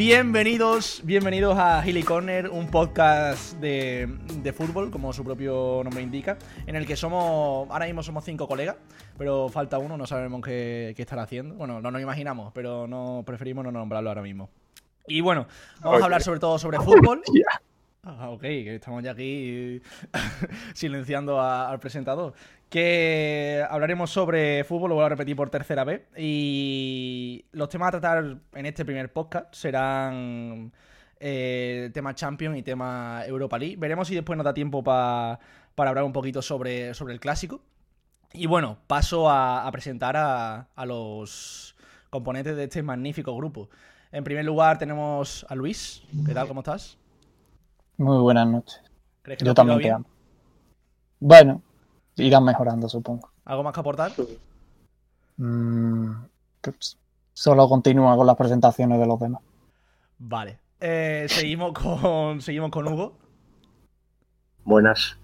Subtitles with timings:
[0.00, 4.08] Bienvenidos, bienvenidos a Hilly Corner, un podcast de,
[4.42, 8.48] de, fútbol, como su propio nombre indica, en el que somos, ahora mismo somos cinco
[8.48, 8.76] colegas,
[9.18, 11.54] pero falta uno, no sabemos qué, qué estar haciendo.
[11.54, 14.48] Bueno, no nos imaginamos, pero no preferimos no nombrarlo ahora mismo.
[15.06, 15.46] Y bueno,
[15.82, 17.20] vamos a hablar sobre todo sobre fútbol.
[18.02, 19.82] Ah, ok, estamos ya aquí
[20.74, 22.32] silenciando al presentador.
[22.70, 26.02] Que hablaremos sobre fútbol, lo voy a repetir por tercera vez.
[26.16, 30.72] Y los temas a tratar en este primer podcast serán
[31.18, 33.76] eh, tema Champions y tema Europa League.
[33.76, 35.38] Veremos si después nos da tiempo para
[35.76, 37.60] hablar un poquito sobre, sobre el clásico.
[38.32, 41.76] Y bueno, paso a, presentar a los
[42.08, 43.68] componentes de este magnífico grupo.
[44.10, 46.02] En primer lugar tenemos a Luis.
[46.24, 46.48] ¿Qué tal?
[46.48, 46.96] ¿Cómo estás?
[48.00, 48.80] Muy buenas noches.
[49.40, 50.06] Yo también te amo.
[51.18, 51.62] Bueno,
[52.16, 53.30] irán mejorando, supongo.
[53.44, 54.12] ¿Algo más que aportar?
[55.36, 56.12] Mm,
[56.62, 56.96] pues,
[57.34, 59.42] solo continúa con las presentaciones de los demás.
[60.18, 60.60] Vale.
[60.80, 63.18] Eh, seguimos, con, seguimos con Hugo.
[64.64, 65.18] Buenas.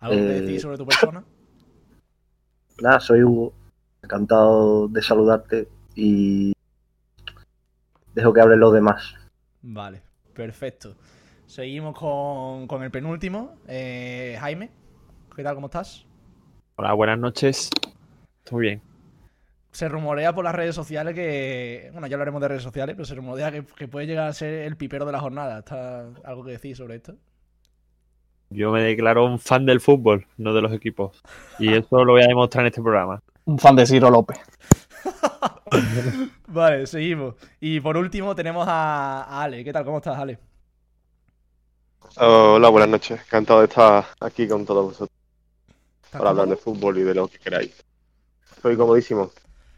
[0.00, 1.24] ¿Algo que decir eh, sobre tu persona?
[2.82, 3.54] Nada, soy Hugo.
[4.02, 6.52] Encantado de saludarte y
[8.14, 9.14] dejo que hablen los demás.
[9.62, 10.02] Vale,
[10.34, 10.94] perfecto.
[11.48, 13.56] Seguimos con, el penúltimo.
[13.66, 14.70] Eh, Jaime,
[15.34, 15.54] ¿qué tal?
[15.54, 16.04] ¿Cómo estás?
[16.76, 17.70] Hola, buenas noches.
[18.50, 18.82] Muy bien.
[19.72, 21.88] Se rumorea por las redes sociales que.
[21.92, 24.76] Bueno, ya hablaremos de redes sociales, pero se rumorea que, puede llegar a ser el
[24.76, 25.60] pipero de la jornada.
[25.60, 27.14] ¿Está algo que decir sobre esto?
[28.50, 31.22] Yo me declaro un fan del fútbol, no de los equipos.
[31.58, 33.22] Y eso lo voy a demostrar en este programa.
[33.46, 34.38] Un fan de Ciro López.
[36.46, 37.36] vale, seguimos.
[37.58, 39.64] Y por último tenemos a Ale.
[39.64, 39.86] ¿Qué tal?
[39.86, 40.38] ¿Cómo estás, Ale?
[42.16, 43.20] Hola, buenas noches.
[43.20, 45.16] Encantado de estar aquí con todos vosotros.
[46.10, 47.84] Para hablar de fútbol y de lo que queráis.
[48.56, 49.30] Estoy comodísimo.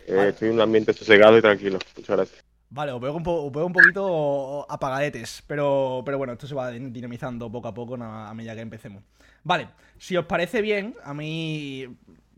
[0.06, 1.78] Eh, estoy en un ambiente sosegado y tranquilo.
[1.96, 2.44] Muchas gracias.
[2.70, 7.66] Vale, os veo, un, un poquito apagadetes, pero, pero bueno, esto se va dinamizando poco
[7.66, 9.02] a poco a medida que empecemos.
[9.42, 11.84] Vale, si os parece bien, a mí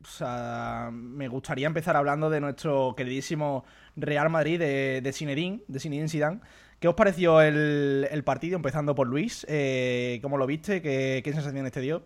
[0.02, 3.64] o sea, me gustaría empezar hablando de nuestro queridísimo
[3.94, 6.40] Real Madrid de, de Zinedine, de Zinedine Zidane,
[6.82, 9.46] ¿Qué os pareció el, partido, empezando por Luis?
[9.48, 10.82] Eh, ¿Cómo lo viste?
[10.82, 12.02] ¿Qué, qué sensaciones te dio?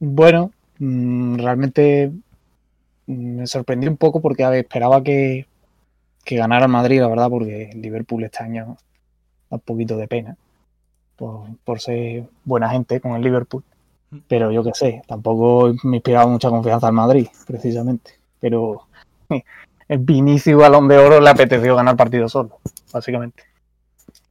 [0.00, 0.50] Bueno,
[0.80, 2.10] mm, realmente
[3.06, 5.46] mm, me sorprendí un poco porque esperaba que,
[6.28, 8.76] ganara el Madrid, la verdad, porque Liverpool este año
[9.48, 10.36] da un poquito de pena
[11.14, 13.62] por, ser buena gente con el Liverpool.
[14.26, 18.14] Pero yo qué sé, tampoco me inspiraba mucha confianza al Madrid, precisamente.
[18.40, 18.88] Pero
[19.88, 22.60] el Vinicio Balón de Oro le apeteció ganar partido solo
[22.92, 23.42] básicamente.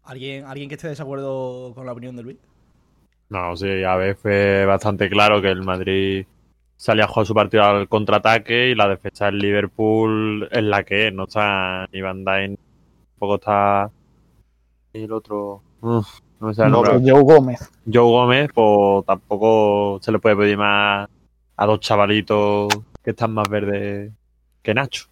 [0.03, 2.37] ¿Alguien, ¿Alguien que esté de desacuerdo con la opinión de Luis?
[3.29, 6.25] No, sí, a ver, fue bastante claro que el Madrid
[6.77, 11.07] salía a jugar su partido al contraataque y la defensa del Liverpool es la que
[11.07, 12.57] es, no está ni Van Dijk,
[13.11, 13.91] tampoco está
[14.93, 17.69] y el otro, no sé no, Joe Gómez.
[17.91, 21.09] Joe Gómez, pues tampoco se le puede pedir más
[21.57, 22.67] a dos chavalitos
[23.03, 24.13] que están más verdes
[24.61, 25.07] que Nacho.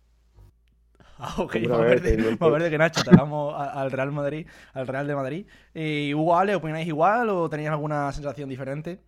[1.19, 5.45] Ah, ok, más verde, que Nacho, te al Real Madrid, al Real de Madrid.
[5.73, 8.99] ¿Y Hugo Ale, opináis igual o tenéis alguna sensación diferente?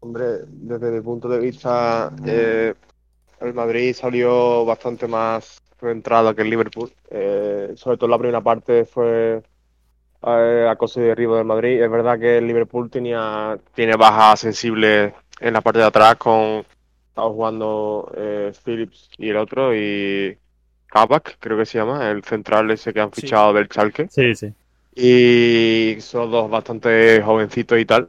[0.00, 2.74] Hombre, desde mi punto de vista, eh,
[3.40, 6.90] el Madrid salió bastante más centrado que el Liverpool.
[7.10, 9.42] Eh, sobre todo la primera parte fue
[10.22, 11.82] eh, acoso y derribo del Madrid.
[11.82, 16.64] Es verdad que el Liverpool tenía tiene bajas sensibles en la parte de atrás con
[17.08, 20.38] estaba jugando eh, Phillips y el otro y
[20.90, 24.08] Kabak, creo que se llama, el central ese que han fichado del Chalke.
[24.10, 24.52] Sí, sí.
[24.94, 28.08] Y son dos bastante jovencitos y tal,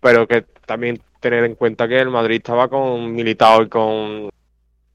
[0.00, 4.30] pero que también tener en cuenta que el Madrid estaba con Militao y con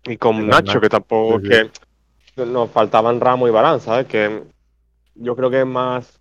[0.06, 1.72] y con Nacho, que tampoco es
[2.36, 4.08] que nos faltaban Ramos y Barán, ¿sabes?
[4.08, 4.44] Que
[5.16, 6.20] yo creo que es más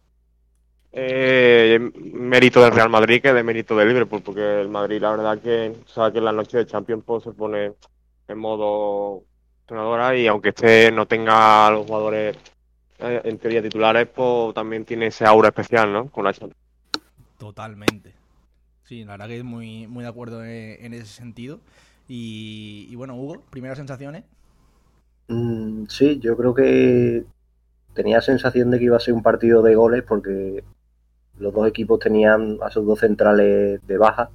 [0.93, 5.39] eh, mérito del Real Madrid que de mérito del Liverpool, porque el Madrid la verdad
[5.39, 7.73] que sabe que en la noche de Champions pues, se pone
[8.29, 9.25] en modo
[9.69, 12.37] y aunque este no tenga a los jugadores
[12.99, 16.09] eh, en teoría titulares, pues también tiene ese aura especial, ¿no?
[16.09, 16.35] Con la
[17.39, 18.15] Totalmente.
[18.85, 21.61] Sí, la verdad que es muy, muy de acuerdo en, ese sentido.
[22.07, 24.25] Y, bueno, Hugo, primeras sensaciones.
[25.29, 27.25] Mm, sí, yo creo que
[27.95, 30.63] tenía sensación de que iba a ser un partido de goles porque
[31.39, 34.31] los dos equipos tenían a sus dos centrales de baja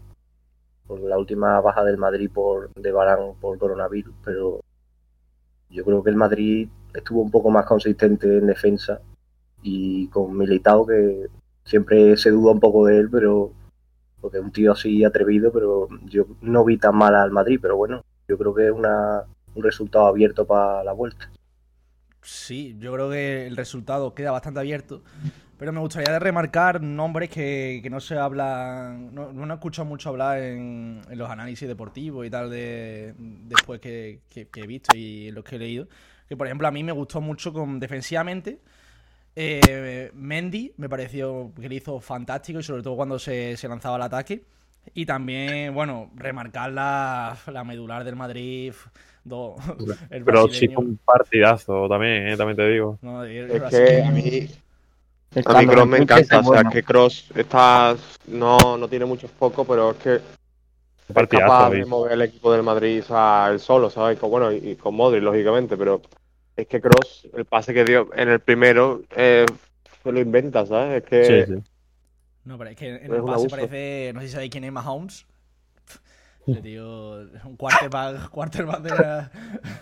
[0.88, 4.62] por la última baja del Madrid por de Barán por coronavirus, pero
[5.70, 9.00] yo creo que el Madrid estuvo un poco más consistente en defensa
[9.62, 11.28] y con Militao que
[11.66, 13.52] siempre se duda un poco de él, pero
[14.20, 17.78] porque es un tío así atrevido, pero yo no vi tan mal al Madrid, pero
[17.78, 19.24] bueno, yo creo que es una,
[19.56, 21.30] un resultado abierto para la vuelta.
[22.22, 25.04] Sí, yo creo que el resultado queda bastante abierto.
[25.60, 30.08] Pero me gustaría remarcar nombres que, que no se hablan, no, no he escuchado mucho
[30.10, 34.96] hablar en, en los análisis deportivos y tal de después que, que- que he visto
[34.96, 35.88] y en los que he leído.
[36.30, 38.60] Que por ejemplo a mí me gustó mucho con defensivamente.
[39.36, 43.96] Eh, Mendy me pareció que le hizo fantástico y sobre todo cuando se, se lanzaba
[43.98, 44.44] al ataque.
[44.94, 48.74] Y también, bueno, remarcar la, la medular del Madrid.
[49.24, 49.58] do-
[50.10, 52.98] el Pero sí un partidazo también, eh, también te digo.
[53.02, 54.48] No, Es que a mí,
[55.46, 56.70] a mí Kroos me encanta, o sea, bueno.
[56.72, 57.96] que Cross está,
[58.28, 62.64] no, no tiene muchos focos, pero es que es capaz de mover el equipo del
[62.64, 64.20] Madrid o sea, él solo, ¿sabes?
[64.20, 66.02] Con, bueno, y, y con Modric, lógicamente, pero
[66.56, 69.46] es que Cross, el pase que dio en el primero, eh,
[70.04, 71.04] se lo inventa, ¿sabes?
[71.04, 71.64] Es que Sí, sí.
[72.46, 74.12] No, pero es que en el pase parece.
[74.14, 75.26] No sé si sabéis quién es Mahomes.
[76.62, 79.30] Tío, es un quarterback, quarterback de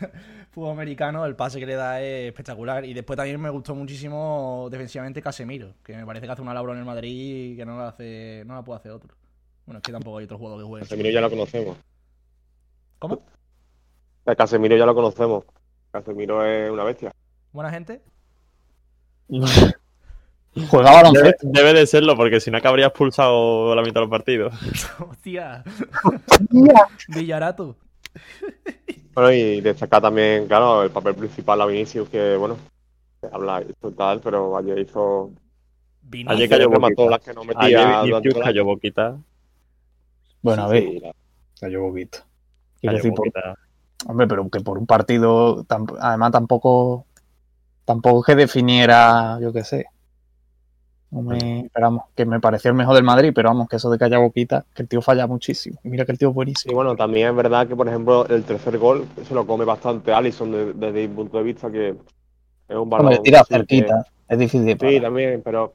[0.52, 1.26] fútbol americano.
[1.26, 2.86] El pase que le da es espectacular.
[2.86, 6.72] Y después también me gustó muchísimo defensivamente Casemiro, que me parece que hace una labor
[6.72, 9.16] en el Madrid y que no la hace, no la puede hacer otro.
[9.66, 10.86] Bueno, es que tampoco hay otro jugador que juegue.
[10.86, 11.78] Casemiro ya lo conocemos.
[13.00, 13.22] ¿Cómo?
[14.26, 15.44] El Casemiro ya lo conocemos.
[15.92, 17.14] Casemiro es una bestia.
[17.52, 18.02] ¿Buena gente?
[20.70, 21.48] Juega Debe, baloncesto.
[21.52, 24.54] debe de serlo, porque si no acabaría expulsado la mitad de los partidos.
[25.10, 25.64] Hostia.
[27.10, 27.76] Villarato.
[29.14, 32.58] Bueno, y destacar también, claro, el papel principal a Vinicius, que bueno,
[33.32, 35.32] habla y tal, pero ayer hizo.
[36.04, 36.36] Vinicius.
[36.38, 37.10] Ayer cayó poquita.
[37.10, 39.18] las que no metía Ayer Vinicius cayó boquita.
[40.42, 41.12] Bueno, a ver, sí, la-
[41.60, 41.92] cayó.
[41.94, 42.12] Quiero
[42.82, 43.56] Cayó decir, por- boquita.
[44.08, 45.66] hombre, pero que por un partido,
[46.00, 47.06] además tampoco,
[47.86, 49.86] tampoco que definiera, yo qué sé.
[51.10, 53.98] No me, esperamos, que me pareció el mejor del Madrid, pero vamos, que eso de
[53.98, 55.80] que haya boquita, que el tío falla muchísimo.
[55.84, 56.76] Y mira que el tío es Y buenísimo.
[56.76, 60.52] bueno, también es verdad que, por ejemplo, el tercer gol se lo come bastante Allison
[60.52, 63.08] de- desde mi punto de vista, que es un balón.
[63.08, 65.74] Hombre, tira que- cerquita, es difícil de Sí, también, pero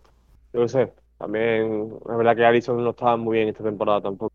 [0.52, 0.92] yo qué sé.
[1.16, 4.32] También es verdad que Allison no estaba muy bien esta temporada tampoco.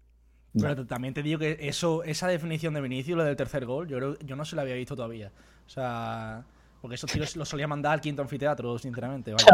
[0.60, 3.88] Pero t- también te digo que eso, esa definición de Vinicius, lo del tercer gol,
[3.88, 5.32] yo creo, yo no se la había visto todavía.
[5.68, 6.44] O sea,
[6.82, 9.32] porque esos tiros los solía mandar al quinto anfiteatro, sinceramente.
[9.34, 9.46] vaya.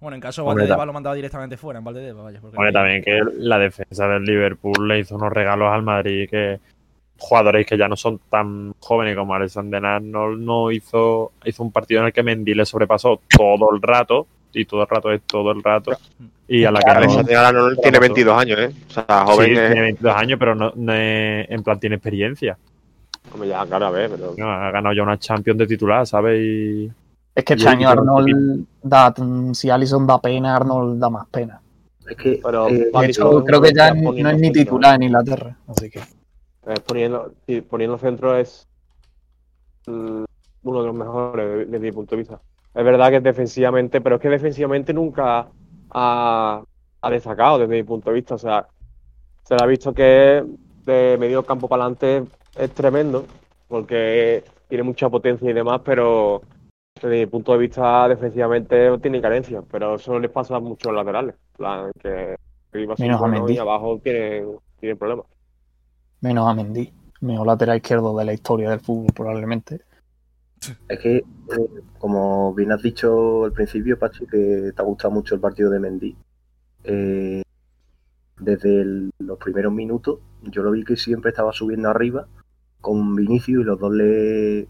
[0.00, 2.40] Bueno, en caso de Valdedeva lo mandaba directamente fuera, en Valdedeva, vaya.
[2.40, 6.60] porque- Hombre, también que la defensa del Liverpool le hizo unos regalos al Madrid que
[7.18, 12.00] jugadores que ya no son tan jóvenes como Alexander Arnold no hizo, hizo un partido
[12.00, 15.52] en el que Mendy le sobrepasó todo el rato y todo el rato es todo
[15.52, 15.92] el rato
[16.48, 17.22] y a la que no-
[17.80, 18.70] tiene 22 años, ¿eh?
[18.88, 21.94] O sea, joven Sí, es- tiene 22 años pero no, no es- en plan tiene
[21.96, 22.58] experiencia
[23.30, 24.34] Hombre, ya, claro, a ver, pero.
[24.36, 26.40] No, ha ganado ya una Champions de titular ¿sabes?
[26.42, 26.92] y
[27.34, 29.14] Es que este año Arnold da,
[29.54, 31.60] si Allison da pena, Arnold da más pena.
[32.08, 34.52] Es que Pero- eh, De hecho, creo que ya no es ni centro.
[34.64, 35.56] titular en Inglaterra.
[35.68, 36.00] Así que.
[36.00, 37.32] Eh, poniendo,
[37.70, 38.68] poniendo centro es
[39.86, 40.24] mm,
[40.64, 42.40] uno de los mejores de- desde mi punto de vista.
[42.74, 45.46] Es verdad que defensivamente, pero es que defensivamente nunca
[45.90, 46.62] ha,
[47.00, 48.34] ha destacado desde mi punto de vista.
[48.34, 48.66] O sea,
[49.44, 50.44] se le ha visto que
[50.84, 52.24] de medio campo para adelante
[52.56, 53.26] es tremendo,
[53.68, 56.42] porque tiene mucha potencia y demás, pero
[56.94, 59.64] desde mi punto de vista defensivamente tiene carencias.
[59.70, 61.34] Pero eso les pasa mucho a los laterales.
[61.56, 62.36] plan, que
[62.72, 63.54] arriba Menos a Mendy.
[63.54, 65.26] y abajo tienen, tienen problemas.
[66.20, 66.92] Menos a Mendy.
[67.20, 69.80] Mejor lateral izquierdo de la historia del fútbol, probablemente.
[70.88, 71.24] Es que, eh,
[71.98, 75.78] como bien has dicho al principio, Pachi, que te ha gustado mucho el partido de
[75.80, 76.16] Mendy.
[76.84, 77.42] eh,
[78.38, 82.26] desde el- los primeros minutos, yo lo vi que siempre estaba subiendo arriba
[82.82, 84.68] con Vinicius y los dos le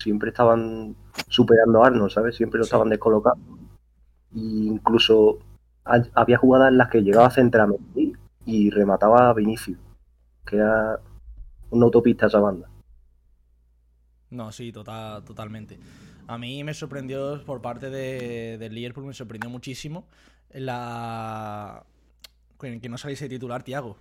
[0.00, 0.96] siempre estaban
[1.28, 2.36] superando a Arnold, ¿sabes?
[2.36, 2.68] Siempre lo Sí.
[2.68, 3.58] estaban descolocando.
[4.34, 5.38] Y incluso
[5.84, 8.14] ha- había jugadas en las que llegaba a Mendy
[8.46, 9.78] y remataba a Vinicius,
[10.46, 11.00] que era
[11.70, 12.68] una autopista esa banda.
[14.30, 15.78] No, sí, total, totalmente.
[16.26, 20.06] A mí me sorprendió por parte de, del Liverpool, me sorprendió muchísimo
[20.52, 21.84] la
[22.60, 23.96] que que no saliese titular Tiago.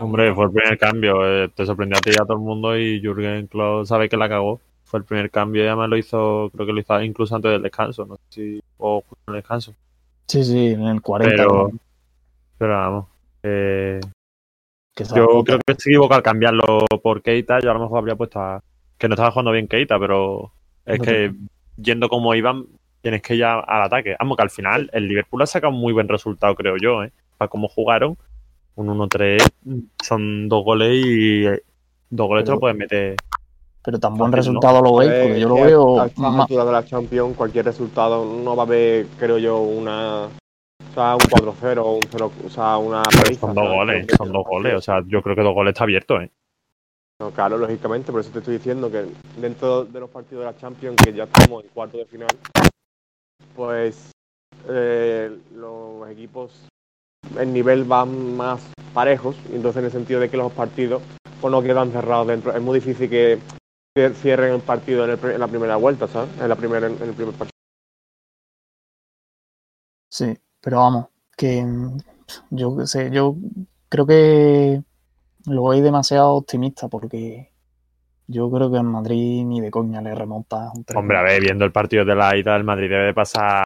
[0.00, 2.76] Hombre fue el primer cambio eh, te sorprendió a ti y a todo el mundo
[2.76, 6.50] y Jürgen Klopp sabe que la cagó fue el primer cambio y además lo hizo
[6.52, 9.40] creo que lo hizo incluso antes del descanso no sé si o justo en el
[9.40, 9.74] descanso
[10.28, 11.34] Sí, sí, en el 40.
[11.34, 11.78] pero ¿no?
[12.58, 13.06] pero vamos
[13.42, 13.98] eh,
[14.94, 17.60] Que Yo creo que se equivocó al cambiarlo por Keita.
[17.60, 18.62] Yo a lo mejor habría puesto a.
[18.98, 20.52] Que no estaba jugando bien Keita, pero
[20.84, 21.32] es No que
[21.76, 22.66] yendo como iban,
[23.00, 24.16] tienes que ir al ataque.
[24.18, 27.12] Vamos, que al final el Liverpool ha sacado un muy buen resultado, creo yo, ¿eh?
[27.38, 28.18] Para cómo jugaron.
[28.78, 29.42] Un 1-3
[30.00, 31.62] son dos goles y eh,
[32.10, 33.16] dos goles te lo puedes meter.
[33.82, 36.00] Pero tan buen resultado lo veis, porque yo lo veo.
[36.00, 40.26] A más- alturas de la Champions, cualquier resultado no va a haber, creo yo, una.
[40.26, 44.32] O sea, un 4-0 o un 0, o sea, una paliza, son dos goles, son
[44.32, 44.74] dos goles.
[44.74, 46.30] O sea, yo creo que dos goles está abierto, ¿eh?
[47.20, 49.06] No, claro, lógicamente, por eso te estoy diciendo que
[49.40, 52.28] dentro de los partidos de la Champions, que ya estamos en cuarto de final,
[53.56, 54.12] pues
[54.68, 56.52] eh, los equipos,
[57.38, 58.60] el nivel van más
[58.94, 61.02] parejos, y entonces en el sentido de que los partidos
[61.40, 62.54] pues no quedan cerrados dentro.
[62.54, 63.38] Es muy difícil que
[63.96, 66.30] cier- cierren el partido en, el en la primera vuelta, ¿sabes?
[66.40, 67.50] En, la primera, en el primer partido.
[70.10, 71.06] Sí, pero vamos,
[71.36, 71.98] que mm,
[72.50, 73.36] yo sé, yo
[73.88, 74.82] creo que
[75.46, 77.52] lo voy demasiado optimista porque
[78.26, 81.40] yo creo que el Madrid ni de coña le remonta un 3 Hombre, a ver,
[81.40, 83.62] viendo el partido de la ida del Madrid debe de pasar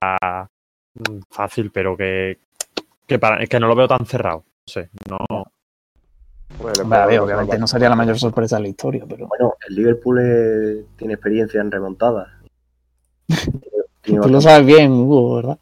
[0.94, 2.38] mm, fácil, pero que,
[3.12, 4.44] que, para, es que no lo veo tan cerrado.
[4.66, 5.18] No sé, no.
[6.58, 9.74] Pues, ver, pero- obviamente no sería la mayor sorpresa de la historia, pero Bueno, el
[9.74, 12.28] Liverpool tiene experiencia en remontadas.
[14.02, 15.58] Tú lo sabes bien, Hugo, ¿verdad?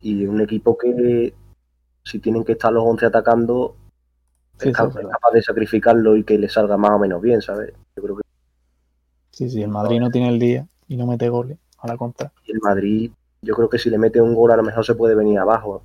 [0.00, 1.32] y un equipo que
[2.04, 3.74] si tienen que estar los 11 atacando
[4.58, 7.72] Sí, es capaz de sacrificarlo y que le salga más o menos bien, ¿sabes?
[7.96, 8.22] Yo creo que
[9.30, 12.32] Sí, sí, el Madrid no tiene el día y no mete goles a la contra.
[12.46, 13.10] el Madrid,
[13.42, 15.82] yo creo que si le mete un gol a lo mejor se puede venir abajo.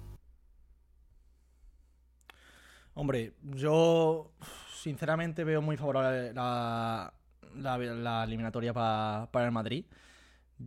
[2.99, 4.33] Hombre, yo
[4.73, 7.13] sinceramente veo muy favorable la,
[8.25, 9.85] eliminatoria pa- para el Madrid.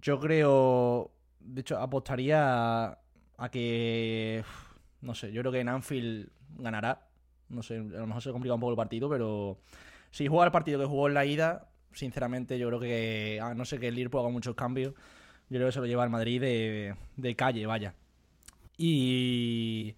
[0.00, 2.86] Yo creo, de hecho, apostaría
[3.36, 4.42] a, que,
[5.02, 7.06] no sé, yo creo que en Anfield ganará.
[7.50, 9.58] No sé, a lo mejor se complica un poco el partido, pero
[10.10, 13.66] si juega el partido que jugó en la ida, sinceramente yo creo que, a no
[13.66, 14.94] ser que el Liverpool haga muchos cambios,
[15.50, 17.94] yo creo que se lo lleva el Madrid de, de calle, vaya.
[18.78, 19.96] Y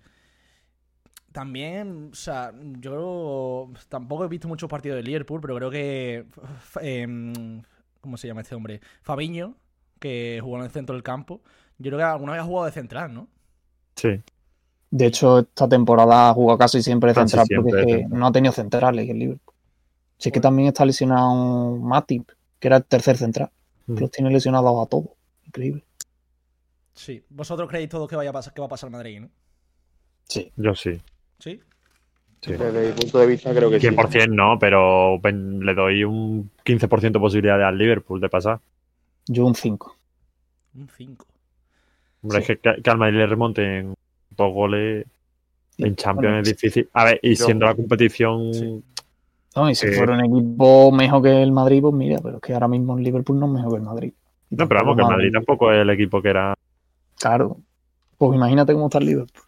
[1.35, 6.27] también, o sea, yo tampoco he visto muchos partidos de Liverpool, pero creo que.
[6.81, 7.61] em,
[8.01, 8.81] ¿Cómo se llama este hombre?
[9.03, 9.57] Fabiño,
[9.99, 11.41] que jugó en el centro del campo.
[11.79, 13.27] Yo creo que alguna vez ha jugado de central, ¿no?
[13.97, 14.23] Sí.
[14.93, 18.29] De hecho, esta temporada ha jugado casi siempre de central siempre porque es que no
[18.29, 19.55] ha tenido centrales el Liverpool.
[20.19, 23.51] Si es que también está lesionado Matip, que era el tercer central.
[23.87, 23.99] Mm.
[23.99, 25.09] Los tiene lesionados a todos.
[25.47, 25.85] Increíble.
[26.93, 27.25] Sí.
[27.29, 29.31] Vosotros creéis todos que, vaya a pasar, que va a pasar Madrid, ¿no?
[30.29, 30.53] Sí.
[30.55, 31.03] Yo sí.
[31.39, 31.61] ¿Sí?
[32.41, 32.53] sí.
[32.53, 33.87] Desde mi punto de vista creo que sí.
[33.89, 38.61] 100% no, pero le doy un 15% de posibilidad al Liverpool de pasar.
[39.27, 39.97] Yo un 5.
[40.75, 41.27] Un 5.
[42.23, 42.53] Hombre, Sí.
[42.53, 43.95] es que, que al Madrid le remonten
[44.31, 45.07] dos goles
[45.79, 46.89] en Champions Bueno, es difícil.
[46.93, 48.55] A ver, y yo- siendo la competición.
[48.55, 48.83] Sí.
[49.57, 52.43] No, y si Eh, fuera un equipo mejor que el Madrid, pues mira, pero es
[52.43, 54.13] que ahora mismo el Liverpool no es mejor que el Madrid.
[54.51, 56.55] No, pero vamos, que el Madrid tampoco es el equipo que era.
[57.19, 57.57] Claro.
[58.19, 59.44] Pues imagínate cómo está el Liverpool.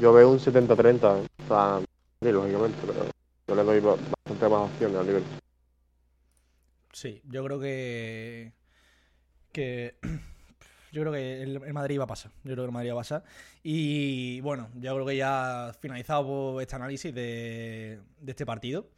[0.00, 1.18] Yo veo un 70-30.
[1.22, 1.26] ¿eh?
[1.44, 1.80] O sea,
[2.22, 3.06] sí, lógicamente, pero
[3.48, 5.38] yo le doy ba- bastante más opciones al Liverpool.
[6.92, 8.52] Sí, yo creo que.
[9.52, 9.96] que
[10.92, 12.30] yo creo que el, el Madrid va a pasar.
[12.44, 13.24] Yo creo que el Madrid va a pasar.
[13.62, 18.88] Y bueno, yo creo que ya finalizado este análisis de, de este partido.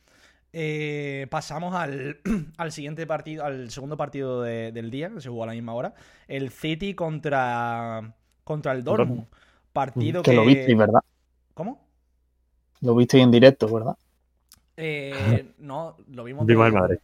[0.52, 2.20] eh, pasamos al,
[2.56, 5.74] al siguiente partido, al segundo partido de- del día, que se jugó a la misma
[5.74, 5.94] hora.
[6.28, 8.14] El City contra,
[8.44, 9.26] contra el Dortmund.
[9.72, 11.00] Partido Que lo visteis, ¿verdad?
[11.54, 11.80] ¿Cómo?
[12.80, 13.96] Lo visteis en directo, ¿verdad?
[14.76, 16.46] Eh, no, lo vimos.
[16.46, 16.98] Vimos el Madrid.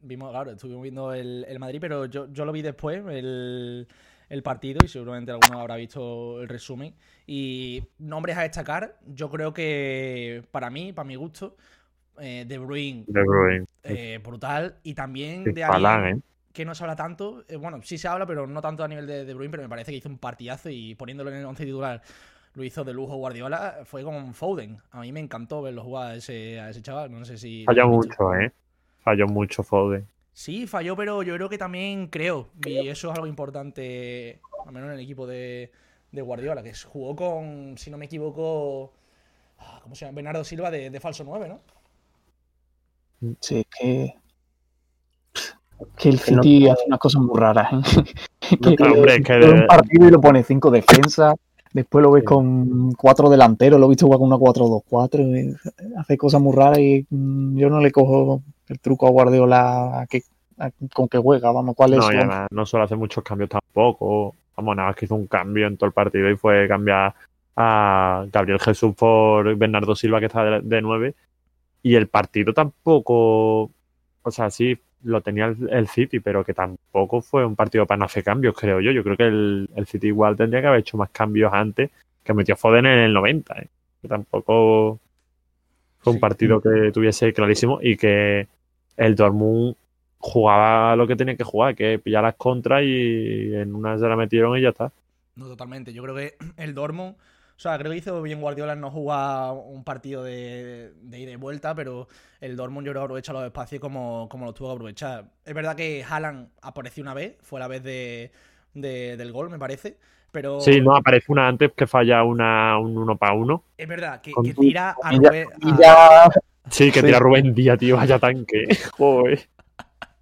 [0.00, 3.88] Vimos, claro, estuvimos viendo el, el Madrid, pero yo, yo lo vi después, el,
[4.28, 6.94] el partido, y seguramente alguno habrá visto el resumen.
[7.26, 11.56] Y nombres a destacar, yo creo que para mí, para mi gusto,
[12.20, 13.66] eh, De Bruyne, De Bruyne.
[13.82, 14.76] eh, brutal.
[14.84, 16.20] Y también de ¿eh?
[16.58, 17.44] Que no se habla tanto.
[17.46, 19.68] eh, bueno, sí se habla, pero no tanto a nivel de De Bruyne, pero me
[19.68, 22.02] parece que hizo un partidazo y poniéndolo en el once titular
[22.54, 24.78] lo hizo de lujo Guardiola, fue con Foden.
[24.90, 27.12] A mí me encantó verlo jugar a ese, a ese chaval.
[27.12, 27.64] No sé si.
[27.64, 28.52] Falló mucho, ¿eh?
[29.04, 30.08] Falló mucho Foden.
[30.32, 34.88] Sí, falló, pero yo creo que también creo, y eso es algo importante, al menos
[34.88, 35.70] en el equipo de,
[36.10, 38.92] de Guardiola, que jugó con, si no me equivoco,
[39.58, 40.16] ah, ¿cómo se llama?
[40.16, 41.60] Bernardo Silva de, de falso 9, ¿no?
[43.40, 44.14] Sí, es que.
[45.96, 47.72] Que el no- City hace unas cosas muy raras.
[47.72, 48.04] ¿eh?
[48.62, 51.34] que claro, hombre, es que un partido y lo pone cinco defensas.
[51.72, 53.78] Después lo ves con cuatro delanteros.
[53.78, 55.36] Lo he visto jugar con una 4-2-4.
[55.36, 55.54] eh,
[55.98, 60.06] Hace cosas muy raras y mm, yo no le cojo el truco a Guardiola a
[60.06, 60.22] que,
[60.58, 61.52] a- con que juega.
[61.52, 62.26] Vamos, ¿cuál es No, su y once?
[62.26, 64.34] además no suele hacer muchos cambios tampoco.
[64.56, 67.14] Vamos, nada más que hizo un cambio en todo el partido y fue cambiar
[67.54, 71.14] a Gabriel Jesús por Bernardo Silva, que está de, de 9.
[71.82, 73.70] Y el partido tampoco.
[74.22, 77.98] O sea, sí, lo tenía el, el City, pero que tampoco fue un partido para
[77.98, 78.90] no hacer cambios, creo yo.
[78.92, 81.90] Yo creo que el, el City igual tendría que haber hecho más cambios antes,
[82.24, 83.54] que metió Foden en el 90.
[83.58, 83.68] ¿eh?
[84.02, 84.98] Que tampoco
[86.00, 86.20] fue un Sí.
[86.20, 88.46] partido que tuviese clarísimo y que
[88.96, 89.74] el Dortmund
[90.18, 94.16] jugaba lo que tenía que jugar, que pillar las contras y en una se la
[94.16, 94.90] metieron y ya está.
[95.36, 95.92] No, totalmente.
[95.92, 97.14] Yo creo que el Dortmund
[97.58, 101.32] O sea, creo que hizo bien Guardiola en no jugar un partido de, de ida
[101.32, 102.06] y vuelta, pero
[102.40, 105.24] el Dortmund yo creo aprovecha los espacios como, como los tuvo que aprovechar.
[105.44, 108.30] Es verdad que Haaland apareció una vez, fue la vez de,
[108.74, 109.96] de- del gol, me parece.
[110.30, 113.64] Pero Sí, no, aparece una antes que falla una, un uno para uno.
[113.76, 115.48] es verdad que, Con que tira a Rubén.
[115.84, 116.30] a-
[116.70, 118.68] Sí, que tira Rubén Díaz, tío, vaya tanque.
[118.96, 119.48] Joder.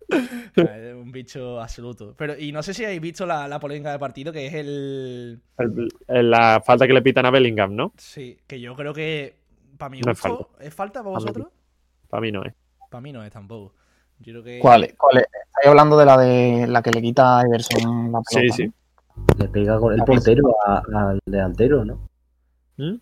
[1.07, 2.15] Un bicho absoluto.
[2.19, 5.41] Pero, y no sé si habéis visto la, la polémica de partido, que es el.
[5.57, 7.93] El- el- la falta que le pitan a Bellingham, ¿no?
[7.97, 9.37] Sí, que yo creo que.
[9.79, 11.47] Para mi No es gusto, ¿es falta para mí vosotros?
[12.09, 12.53] Para mí no es.
[12.91, 13.73] Para mí no es tampoco.
[14.19, 14.59] Yo creo que.
[14.59, 14.95] ¿Cuál, es?
[14.95, 15.25] ¿Cuál es?
[15.47, 18.55] Estáis hablando de la de la que le quita a Everson la pelota.
[18.57, 18.73] Sí, sí.
[19.39, 22.09] Le pega con el portero al delantero, ¿no?
[22.79, 22.97] ¿Mm?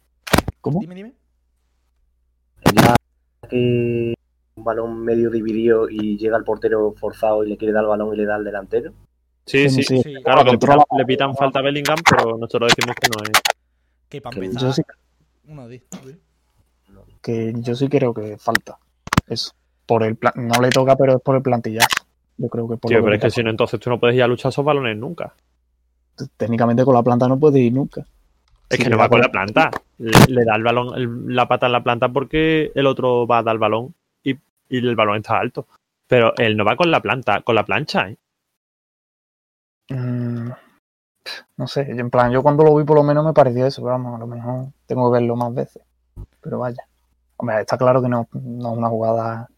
[0.60, 0.80] ¿Cómo?
[0.80, 1.14] Dime, dime.
[2.64, 2.94] Es la
[3.48, 4.14] que
[4.64, 8.14] un balón medio dividido y llega el portero forzado y le quiere dar el balón
[8.14, 8.92] y le da al delantero.
[9.44, 9.82] Sí, sí.
[9.82, 10.00] sí.
[10.02, 13.40] Sí, Claro, le pitan, le pitan falta a Bellingham, pero nosotros decimos que no es.
[14.08, 14.62] que para empezar.
[14.62, 14.82] Yo sí,
[15.48, 15.68] Uno,
[17.20, 18.78] que yo sí creo que falta.
[19.28, 19.52] Eso.
[19.84, 22.06] Por el plan, no le toca, pero es por el plantillazo.
[22.38, 24.16] Yo creo que por Tío, lo pero es que si no, entonces tú no puedes
[24.16, 25.34] ir a luchar esos balones nunca.
[26.38, 28.00] técnicamente con la planta no puede ir nunca.
[28.70, 29.70] Es Sí, que no va con con- la planta.
[29.98, 33.38] Le, le da el balón, el- la pata en la planta porque el otro va
[33.38, 33.94] a dar el balón
[34.68, 35.66] y, el balón está alto.
[36.06, 38.18] Pero él no va con la planta, con la plancha, ¿eh?
[39.90, 40.50] Mm,
[41.56, 43.92] no sé, en plan, yo cuando lo vi por lo menos me pareció eso, pero
[43.92, 45.82] vamos, a lo mejor tengo que verlo más veces.
[46.40, 46.86] Pero vaya.
[47.36, 49.48] Hombre, está claro que no, no es una jugada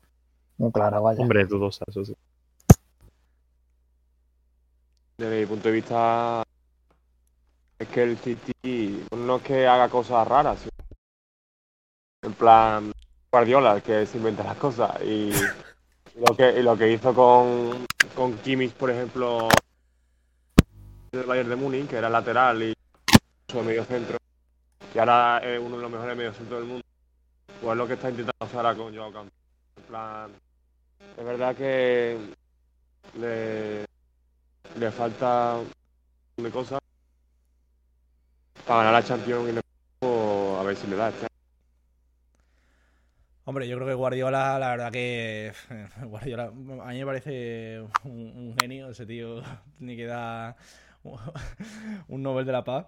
[0.58, 1.20] muy clara, vaya.
[1.20, 2.16] Hombre, es dudosa, eso sí.
[5.18, 6.42] Desde mi punto de vista,
[7.78, 10.70] es que el City no es que haga cosas raras, sino
[12.22, 12.92] en plan
[13.36, 14.98] Guardiola, que se inventa las cosas.
[15.02, 15.30] Y
[16.18, 19.48] lo que, lo que hizo con, con Kimmich, por ejemplo,
[21.12, 22.72] del Bayern de Múnich, que era lateral y
[23.52, 24.16] su medio centro,
[24.94, 26.82] y ahora es uno de los mejores medios centros del mundo,
[27.60, 29.32] pues es lo que está intentando hacer ahora con Joao Campbell.
[29.76, 30.30] En plan,
[31.18, 32.18] es verdad que
[33.20, 33.84] le,
[34.80, 35.58] le falta
[36.38, 36.78] de cosas
[38.66, 39.60] para ganar la Champions y le-
[40.00, 41.26] o a ver si le da este
[43.48, 45.52] Hombre, yo creo que Guardiola, la verdad que.
[46.04, 49.40] Guardiola, a mí me parece un, genio ese tío.
[49.78, 50.56] Ni que da
[52.08, 52.86] un Nobel de la Paz.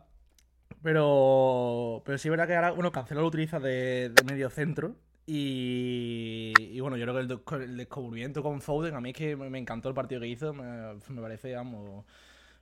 [0.82, 4.96] Pero, pero sí es verdad que ahora, bueno, Cancelo lo utiliza de, de medio centro.
[5.26, 9.36] Y, bueno, yo creo que el, descu- el descubrimiento con Foden, a mí es que
[9.36, 12.04] me, encantó el partido que hizo, me, parece, vamos,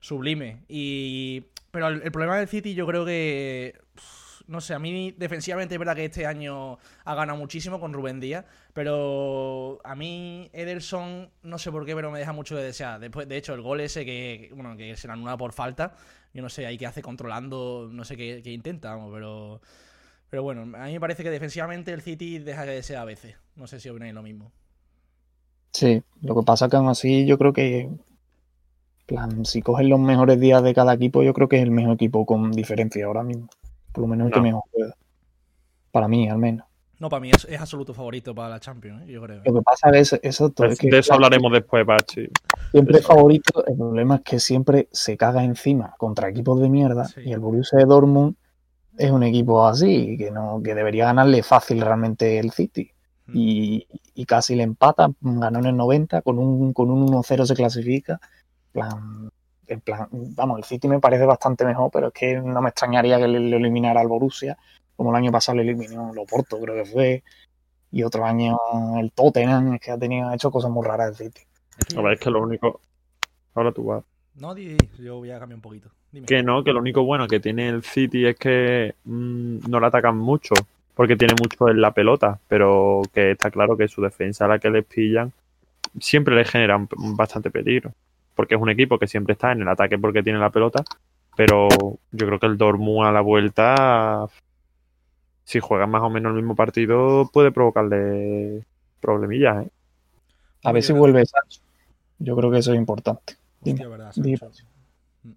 [0.01, 0.65] sublime.
[0.69, 3.79] Y, pero el, problema del City yo creo que,
[4.47, 8.21] no sé, a mí defensivamente es verdad que este año ha ganado muchísimo con Rubén
[8.21, 13.01] Díaz, pero a mí Ederson, no sé por qué, pero me deja mucho de desear.
[13.01, 15.95] Después, de hecho, el gol ese que, bueno, que se anula por falta,
[16.33, 19.61] yo no sé ahí qué hace controlando, no sé qué, qué intenta, vamos, pero...
[20.29, 23.37] Pero bueno, a mí me parece que defensivamente el City deja que desea a veces.
[23.55, 24.51] No sé si opináis lo mismo.
[25.71, 27.89] Sí, lo que pasa que aún así yo creo que,
[29.07, 31.95] plan, si coges los mejores días de cada equipo, yo creo que es el mejor
[31.95, 33.49] equipo con diferencia ahora mismo.
[33.97, 34.43] Por lo menos el que No.
[34.45, 34.95] mejor juega.
[35.91, 36.67] Para mí, al menos.
[36.99, 39.13] No, para mí es, es absoluto favorito para la Champions, ¿eh?
[39.13, 39.43] yo creo.
[39.45, 42.29] Lo que pasa es eso, todo, es que de eso hablaremos después, Pachi.
[42.71, 43.65] siempre es favorito.
[43.67, 47.21] El problema es que siempre se caga encima contra equipos de mierda Sí.
[47.27, 48.35] y el Borussia de Dortmund
[48.97, 52.91] es un equipo así, que no que debería ganarle fácil realmente el City.
[53.27, 53.33] Mm.
[53.35, 57.55] Y, y casi le empata, ganó en el 90, con un, con un 1-0 se
[57.55, 58.21] clasifica.
[58.69, 59.31] En plan,
[59.69, 63.19] en plan, vamos, el City me parece bastante mejor, pero es que no me extrañaría
[63.19, 64.57] que le, le eliminara al Borussia,
[64.97, 67.23] como el año pasado le eliminó el Oporto, creo que fue,
[67.93, 68.57] y otro año
[68.99, 71.41] el Tottenham, es que ha tenido, ha hecho cosas muy raras el City.
[71.79, 72.81] Es que- A ver, es que lo único.
[73.55, 74.05] Ahora tú vas.
[74.35, 75.89] No, di, di, yo voy a cambiar un poquito.
[76.13, 76.27] Dime.
[76.27, 79.87] Que no, que lo único bueno que tiene el City es que mm, no le
[79.87, 80.55] atacan mucho,
[80.95, 84.59] porque tiene mucho en la pelota, pero que está claro que su defensa a la
[84.59, 85.33] que les pillan
[86.01, 87.93] siempre le generan bastante peligro,
[88.37, 90.85] porque es un equipo que siempre está en el ataque porque tiene la pelota,
[91.37, 91.67] pero
[92.13, 94.27] yo creo que el Dortmund a la vuelta,
[95.43, 98.65] si juegan más o menos el mismo partido, puede provocarle
[99.01, 99.71] problemillas, ¿eh?
[100.65, 101.61] A ver si vuelve Sancho.
[102.19, 103.35] Yo creo que eso es importante.
[103.61, 104.37] Hostia, Dime, verdad, dime.
[104.37, 104.65] Sancho.
[105.23, 105.31] Mm.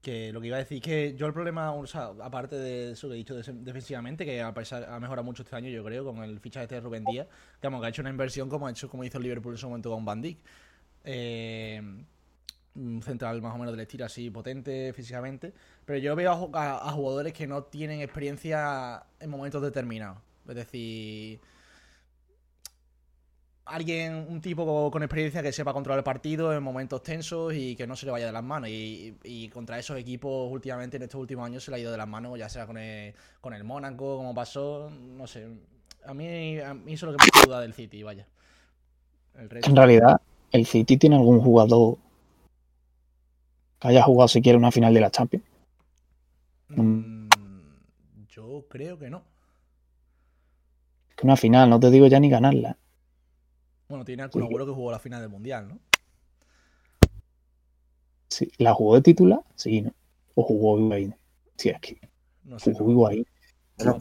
[0.00, 3.08] Que lo que iba a decir que yo el problema, o sea, aparte de eso
[3.08, 6.04] que he dicho de- defensivamente, que a pesar ha mejorado mucho este año, yo creo,
[6.04, 7.26] con el fichaje este de Rubén Díaz,
[7.60, 9.68] digamos que ha hecho una inversión como ha hecho, como hizo el Liverpool en su
[9.68, 10.38] momento con Van Dijk.
[11.04, 11.80] Eh,
[12.74, 15.52] un central más o menos del estilo así potente físicamente.
[15.84, 20.18] Pero yo veo a, ju- a- a jugadores que no tienen experiencia en momentos determinados.
[20.48, 21.40] Es decir,
[23.64, 27.86] alguien, un tipo con experiencia que sepa controlar el partido en momentos tensos y que
[27.86, 28.68] no se le vaya de las manos.
[28.70, 31.98] Y, y contra esos equipos, últimamente, en estos últimos años, se le ha ido de
[31.98, 35.48] las manos, ya sea con el, con el Mónaco, como pasó, no sé.
[36.06, 38.26] A mí, a mí eso es lo que me duda del City, vaya.
[39.36, 40.20] El resto- En realidad,
[40.52, 41.98] el City tiene algún jugador
[43.80, 45.44] que haya jugado siquiera una final de la Champions.
[46.68, 47.28] Mm,
[48.28, 49.22] yo creo que no.
[51.16, 52.76] Que una final, no te digo ya ni ganarla.
[53.88, 55.78] Bueno, tiene algún abuelo que jugó la final del Mundial, ¿no?
[58.28, 59.40] Sí, ¿La jugó de titular?
[59.54, 59.92] Sí, ¿no?
[60.34, 61.16] O jugó Higuaín.
[61.56, 61.98] Sí, es que
[62.44, 62.72] No sé.
[62.74, 63.26] jugó Higuaín.
[63.84, 63.98] No,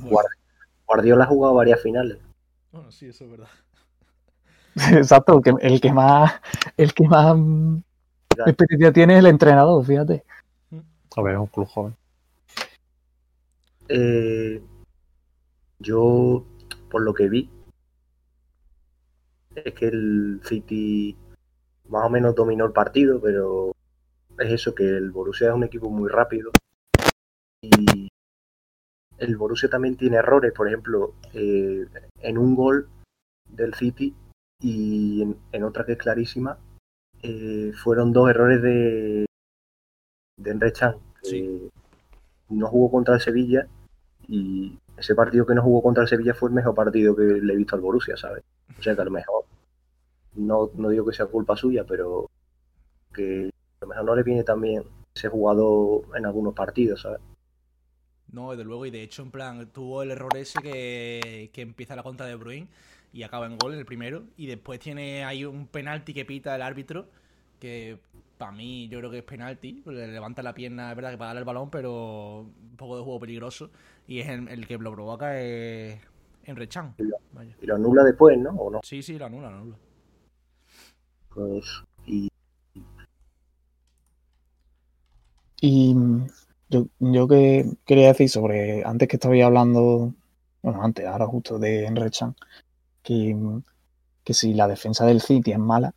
[0.86, 2.18] Guardiola ha jugado varias finales.
[2.72, 3.48] Bueno, sí, eso es verdad.
[4.92, 6.40] Exacto, el que, el que más,
[6.78, 7.36] el que más
[8.46, 10.24] experiencia tiene es el entrenador, fíjate.
[11.16, 11.96] A ver, es un club joven.
[13.90, 14.62] Eh,
[15.80, 16.46] yo,
[16.92, 17.50] por lo que vi,
[19.56, 21.18] es que el City
[21.88, 23.72] más o menos dominó el partido, pero
[24.38, 26.52] es eso, que el Borussia es un equipo muy rápido
[27.62, 28.10] y
[29.18, 31.88] el Borussia también tiene errores, por ejemplo, eh,
[32.20, 32.88] en un gol
[33.48, 34.14] del City
[34.60, 36.58] y en, en otra que es clarísima,
[37.22, 39.26] eh, fueron dos errores de,
[40.38, 41.70] de Emre Can, que Sí.
[42.50, 43.68] no jugó contra el Sevilla
[44.28, 47.54] y ese partido que no jugó contra el Sevilla fue el mejor partido que le
[47.54, 48.44] he visto al Borussia, ¿sabes?
[48.78, 49.46] O sea que a lo mejor,
[50.36, 52.30] no, no digo que sea culpa suya, pero
[53.14, 53.50] que
[53.82, 54.84] a lo mejor no le viene tan bien
[55.16, 57.20] ese jugador en algunos partidos, ¿sabes?
[58.32, 61.96] No, desde luego, y de hecho, en plan, tuvo el error ese que, que empieza
[61.96, 62.68] la contra de Bruin
[63.14, 66.62] y acaba en gol el primero, y después tiene ahí un penalti que pita el
[66.62, 67.08] árbitro,
[67.60, 68.00] que
[68.38, 71.30] para mí yo creo que es penalti, le levanta la pierna, es verdad que para
[71.30, 73.72] darle el balón, pero un poco de juego peligroso,
[74.08, 76.00] y es el, el que lo provoca es
[76.72, 76.96] Can.
[77.34, 77.56] Vaya.
[77.62, 78.52] Y lo anula después, ¿no?
[78.52, 78.80] ¿O no?
[78.84, 79.78] Sí, sí, lo anula, lo anula.
[81.30, 81.66] Pues,
[82.06, 82.30] y
[85.60, 85.96] Y
[86.70, 90.14] yo, yo que quería decir sobre, antes que estabais hablando,
[90.62, 92.36] bueno, antes, ahora justo de Emre Can,
[93.08, 93.36] que,
[94.24, 95.94] que si la defensa del City es mala,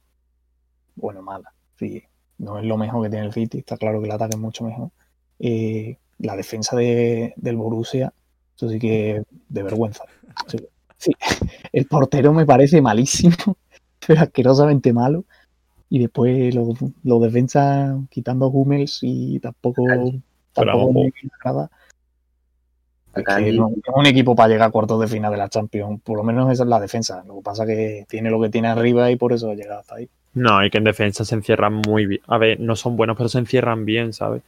[0.96, 2.02] bueno, mala, sí,
[2.38, 4.64] no es lo mejor que tiene el City, está claro que el ataque es mucho
[4.64, 4.90] mejor.
[5.38, 8.12] eh, la defensa de, del Borussia,
[8.56, 10.04] eso sí que de vergüenza.
[10.46, 10.58] Sí,
[10.98, 11.12] sí.
[11.72, 13.36] El portero me parece malísimo,
[14.06, 15.24] pero asquerosamente malo.
[15.90, 16.68] Y después los
[17.04, 19.84] los defensas quitando Hummels y tampoco,
[20.54, 20.94] tampoco vamos.
[20.94, 21.70] me agrada.
[23.14, 26.22] Que no- un equipo para llegar a cuartos de final de la Champions, por lo
[26.22, 27.24] menos esa es la defensa.
[27.26, 29.80] Lo que pasa es que tiene lo que tiene arriba y por eso ha llegado
[29.80, 30.08] hasta ahí.
[30.34, 32.20] No, y que en defensa se encierran muy bien.
[32.28, 34.42] A ver, no son buenos, pero se encierran bien, ¿sabes?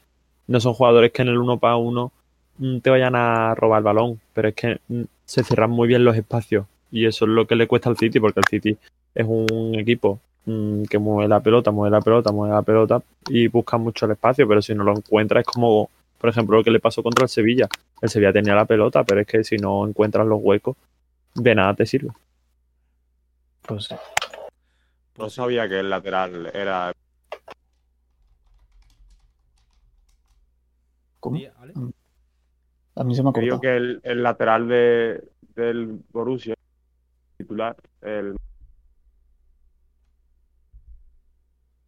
[0.46, 2.12] No son jugadores que en el uno para uno
[2.58, 6.04] mm, te vayan a robar el balón, pero es que mm, se cierran muy bien
[6.04, 6.66] los espacios.
[6.92, 8.76] Y eso es lo que le cuesta al City, porque el City
[9.14, 13.48] es un equipo mm, que mueve la pelota, mueve la pelota, mueve la pelota y
[13.48, 16.70] busca mucho el espacio, pero si no lo encuentra es como, por ejemplo, lo que
[16.70, 17.66] le pasó contra el Sevilla.
[18.02, 20.76] El Sevilla tenía la pelota, pero es que si no encuentras los huecos,
[21.36, 22.10] de nada te sirve.
[23.62, 23.94] Pues sí.
[23.94, 24.00] No
[25.14, 26.92] Pues sabía que el lateral era.
[31.20, 31.38] ¿Cómo?
[32.96, 35.22] A mí se me ha que digo que el, el lateral de,
[35.54, 36.54] del Borussia,
[37.38, 38.34] titular, el,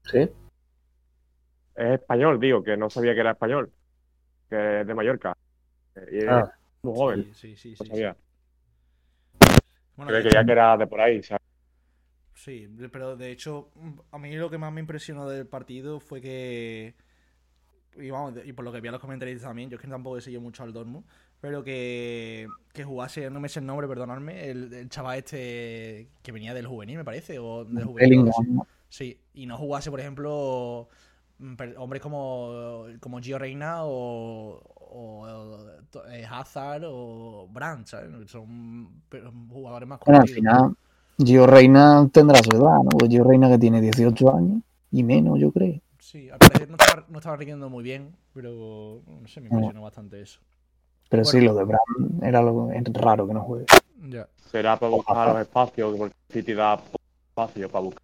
[0.04, 0.18] ¿Sí?
[0.18, 0.30] es
[1.76, 3.72] español, digo, que no sabía que era español,
[4.48, 5.33] que es de Mallorca.
[6.12, 6.52] Y es Ah.
[6.82, 7.70] muy joven, Sí, sí, sí.
[7.80, 8.12] no sí, sabía.
[8.14, 8.18] sí.
[9.96, 11.40] Bueno, Creía de que ya que era de por ahí, ¿sabes?
[12.34, 13.70] Sí, pero de hecho,
[14.10, 16.94] a mí lo que más me impresionó del partido fue que.
[17.96, 20.18] Y, vamos, y por lo que vi a los comentarios también, yo es que tampoco
[20.18, 21.06] he seguido mucho al Dortmund,
[21.40, 26.32] pero que, que jugase, no me sé el nombre, perdonadme, el, el chaval este que
[26.32, 28.24] venía del juvenil, me parece, o del juvenil.
[28.24, 28.66] ¿no?
[28.88, 30.88] Sí, y no jugase, por ejemplo,
[31.38, 34.60] mm, hombres como, como Gio Reina o,
[34.94, 35.26] o,
[36.08, 38.30] eh, Hazard o Brandt, ¿sabes?
[38.30, 40.76] Son pero, jugadores más Bueno, al final,
[41.18, 43.08] Gio Reina tendrá su edad, ¿no?
[43.08, 45.80] Gio Reina que tiene 18 años y menos, yo creo.
[45.98, 49.82] Sí, al parecer no estaba, no estaba rindiendo muy bien, pero no sé, me impresionó
[49.82, 50.40] bastante eso.
[51.08, 53.66] Pero sí, lo de Bram era lo, es raro que no juegue.
[54.08, 54.28] Ya.
[54.50, 56.98] Será para buscar los espacios, porque el City da poco
[57.30, 58.02] espacio para buscar.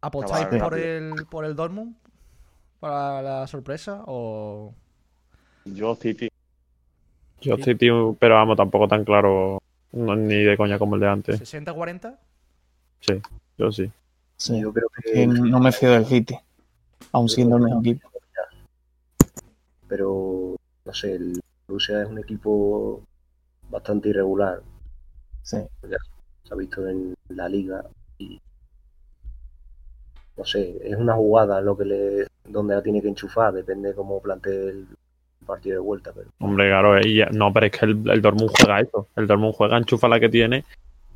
[0.00, 1.94] ¿Apostáis por el, por el Dortmund
[2.80, 4.74] para la sorpresa o...?
[5.74, 6.28] Yo, City,
[7.40, 7.62] Yo Sí.
[7.62, 11.40] City, pero vamos, tampoco tan claro, no- ni de coña como el de antes.
[11.40, 12.18] ¿60-40?
[13.56, 13.90] Yo sí.
[14.36, 14.60] Sí.
[14.60, 16.36] Yo creo Que no me fío del City,
[17.12, 18.10] aún siendo el mejor equipo.
[19.88, 20.54] pero
[20.84, 23.02] no sé, el Borussia es un equipo
[23.70, 24.62] bastante irregular.
[25.42, 25.58] Sí.
[26.44, 27.84] Se ha visto en la liga
[30.36, 34.22] no sé, es una jugada lo que le donde la tiene que enchufar, depende cómo
[34.22, 34.86] plantee el
[35.46, 38.50] partido de vuelta, pero Hombre, claro, y ya- no, pero es que el, el Dortmund
[38.58, 39.08] juega eso.
[39.16, 40.64] El Dortmund juega, enchufa la que tiene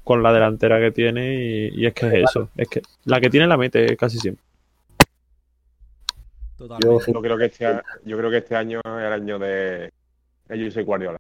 [0.03, 2.49] con la delantera que tiene y, y es que es eso.
[2.57, 4.43] Es que la que tiene la mete casi siempre.
[6.57, 7.07] Totalmente.
[7.07, 9.91] yo Yo creo que este, a- yo creo que este año es el año de
[10.49, 11.19] de Josep Guardiola.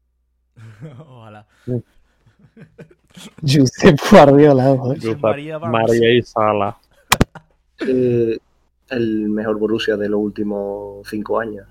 [1.08, 1.46] Ojalá.
[3.46, 4.78] Josep Guardiola, eh.
[5.00, 6.76] Josep María y Sala.
[7.86, 8.38] eh,
[8.90, 11.66] el mejor Borussia de los últimos cinco años.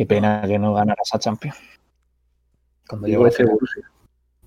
[0.00, 1.58] Qué pena que no ganara esa Champions.
[2.88, 3.44] Cuando Digo llegó ese.
[3.44, 3.90] Borussia,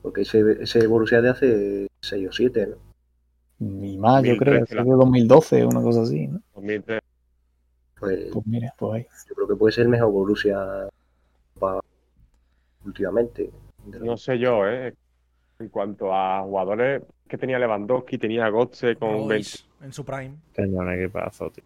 [0.02, 2.78] porque ese, ese Borussia de hace 6 o 7, ¿no?
[3.86, 6.42] Y más, yo creo, 2013, que de 2012, una cosa así, ¿no?
[6.56, 7.00] 2003.
[8.00, 9.08] Pues Pues mira, pues ahí.
[9.30, 10.90] yo creo que puede ser el mejor Borussia
[12.84, 13.52] últimamente.
[13.86, 14.96] No sé yo, ¿eh?
[15.60, 19.28] En cuanto a jugadores que tenía Lewandowski, tenía Götze con 20.
[19.28, 20.34] Royce, en su prime.
[20.54, 21.64] Tenía un equipazo, tío.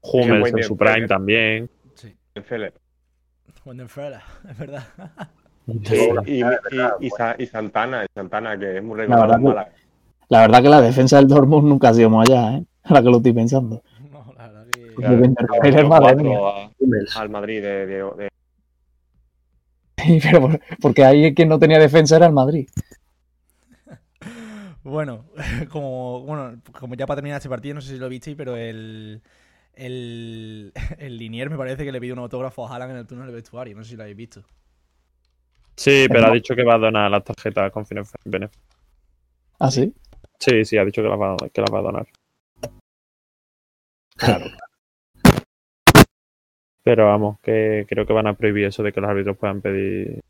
[0.00, 1.70] Hummels en su prime también.
[2.34, 2.42] Sí.
[3.64, 4.16] Wendenfeld,
[4.50, 4.84] es verdad.
[5.84, 9.04] Sí, Hola, y, verdad, y- y Sa- y Santana, y Santana, que es muy La
[9.04, 9.84] recordado verdad que-.
[10.28, 12.64] La verdad que la defensa del Dortmund nunca ha sido muy allá, ¿eh?
[12.84, 13.82] Ahora que lo estoy pensando.
[14.10, 14.94] No, la verdad que.
[16.48, 17.16] A- Hummels.
[17.16, 18.28] al Madrid de, de- de-
[20.22, 22.68] Pero por- porque ahí el que no tenía defensa era el Madrid.
[24.82, 25.24] Bueno,
[25.70, 29.22] como, bueno, como ya para terminar este partido, no sé si lo visteis, pero el,
[29.76, 33.26] el, el Linier me parece que le pidió un autógrafo a Haaland en el túnel
[33.26, 33.76] del vestuario.
[33.76, 34.44] No sé si lo habéis visto.
[35.76, 38.12] Sí, pero ha dicho que va a donar las tarjetas con fines.
[39.58, 39.92] ¿Ah, sí?
[40.38, 42.06] Sí, sí, ha dicho que las va, que las va a donar.
[44.16, 44.46] Claro.
[46.84, 50.20] Pero vamos, que creo que van a prohibir eso de que los árbitros puedan pedir,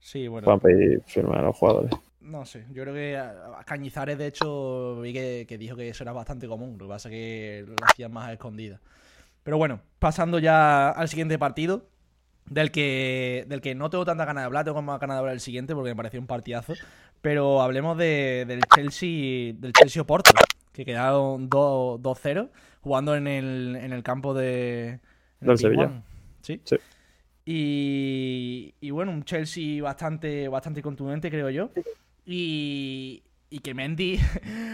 [0.00, 0.44] Sí, bueno.
[0.44, 1.92] puedan pedir firma a los jugadores.
[2.28, 6.04] No sé, yo creo que a Cañizares, de hecho, vi que, que dijo que eso
[6.04, 6.76] era bastante común.
[6.78, 8.80] Lo que pasa es que lo hacían más a escondidas.
[9.42, 11.86] Pero bueno, pasando ya al siguiente partido,
[12.44, 15.32] del que, del que no tengo tanta ganas de hablar, tengo más ganas de hablar
[15.32, 16.74] del siguiente porque me pareció un partidazo.
[17.22, 20.30] Pero hablemos de- del Chelsea, del Chelsea Oporto,
[20.72, 22.50] que quedaron 2 2-0,
[22.82, 25.00] jugando en el, en el campo de en
[25.40, 26.02] el Del Sevilla.
[26.42, 26.60] ¿Sí?
[26.64, 26.76] Sí.
[27.46, 31.70] Y, y bueno, un Chelsea bastante, bastante contundente, creo yo.
[32.30, 33.22] Y,
[33.62, 34.20] que Mendy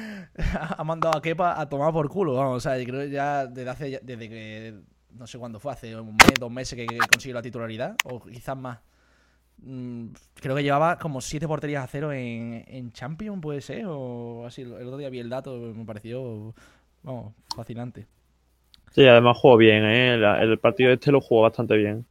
[0.59, 2.35] ha mandado a Kepa a tomar por culo.
[2.35, 4.75] Vamos, o sea, creo que ya desde hace desde que
[5.17, 8.57] no sé cuándo fue, hace un mes, dos meses que, consiguió la titularidad, o quizás
[8.57, 8.81] más.
[9.59, 14.45] Mm, Creo que llevaba como siete porterías a cero en, en Champions, puede ser, o
[14.47, 14.63] así.
[14.63, 16.53] El otro día vi el dato, me pareció,
[17.05, 18.07] vamos, fascinante.
[18.91, 20.15] Sí, además jugó bien, ¿eh?
[20.15, 22.05] El, el partido este lo jugó bastante bien.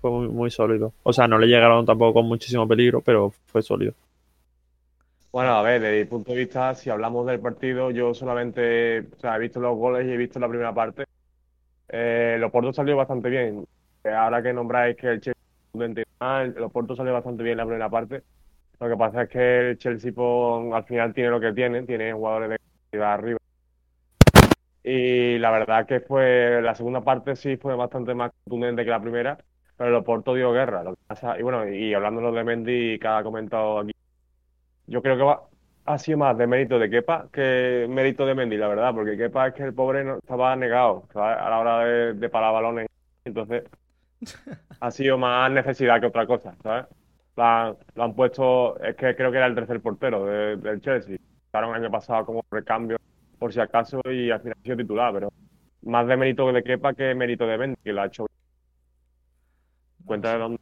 [0.00, 0.92] Fue muy, muy sólido.
[1.04, 3.94] O sea, no le llegaron tampoco con muchísimo peligro, pero fue sólido.
[5.36, 9.20] Bueno, a ver, desde mi punto de vista, si hablamos del partido, yo solamente o
[9.20, 11.04] sea, he visto los goles y he visto la primera parte.
[11.88, 13.66] Eh, los Porto salió bastante bien.
[14.04, 18.22] Eh, Ahora que nombráis que el Chelsea los Porto salió bastante bien la primera parte.
[18.80, 22.14] Lo que pasa es que el Chelsea pues, al final tiene lo que tiene, tiene
[22.14, 22.58] jugadores de
[22.90, 23.38] calidad arriba.
[24.82, 29.02] Y la verdad que fue la segunda parte sí fue bastante más contundente que la
[29.02, 29.36] primera,
[29.76, 30.82] pero el Oporto dio guerra.
[31.38, 33.92] Y bueno, y hablando de Mendy, ha comentado aquí,
[34.86, 35.42] yo creo que va,
[35.84, 39.48] ha sido más de mérito de Kepa que mérito de Mendy, la verdad, porque Kepa
[39.48, 41.38] es que el pobre no, estaba negado ¿sabes?
[41.40, 42.86] a la hora de, de parar balones.
[43.24, 43.64] Entonces,
[44.80, 46.86] ha sido más necesidad que otra cosa, ¿sabes?
[47.36, 50.80] Lo han, lo han puesto, es que creo que era el tercer portero de- del
[50.80, 51.16] Chelsea.
[51.46, 52.96] Estaron el año pasado como recambio
[53.38, 55.32] por si acaso y al final ha sido titular, pero
[55.82, 58.26] más de mérito de Kepa que mérito de Mendy, que lo ha hecho.
[60.06, 60.58] Cuenta de dónde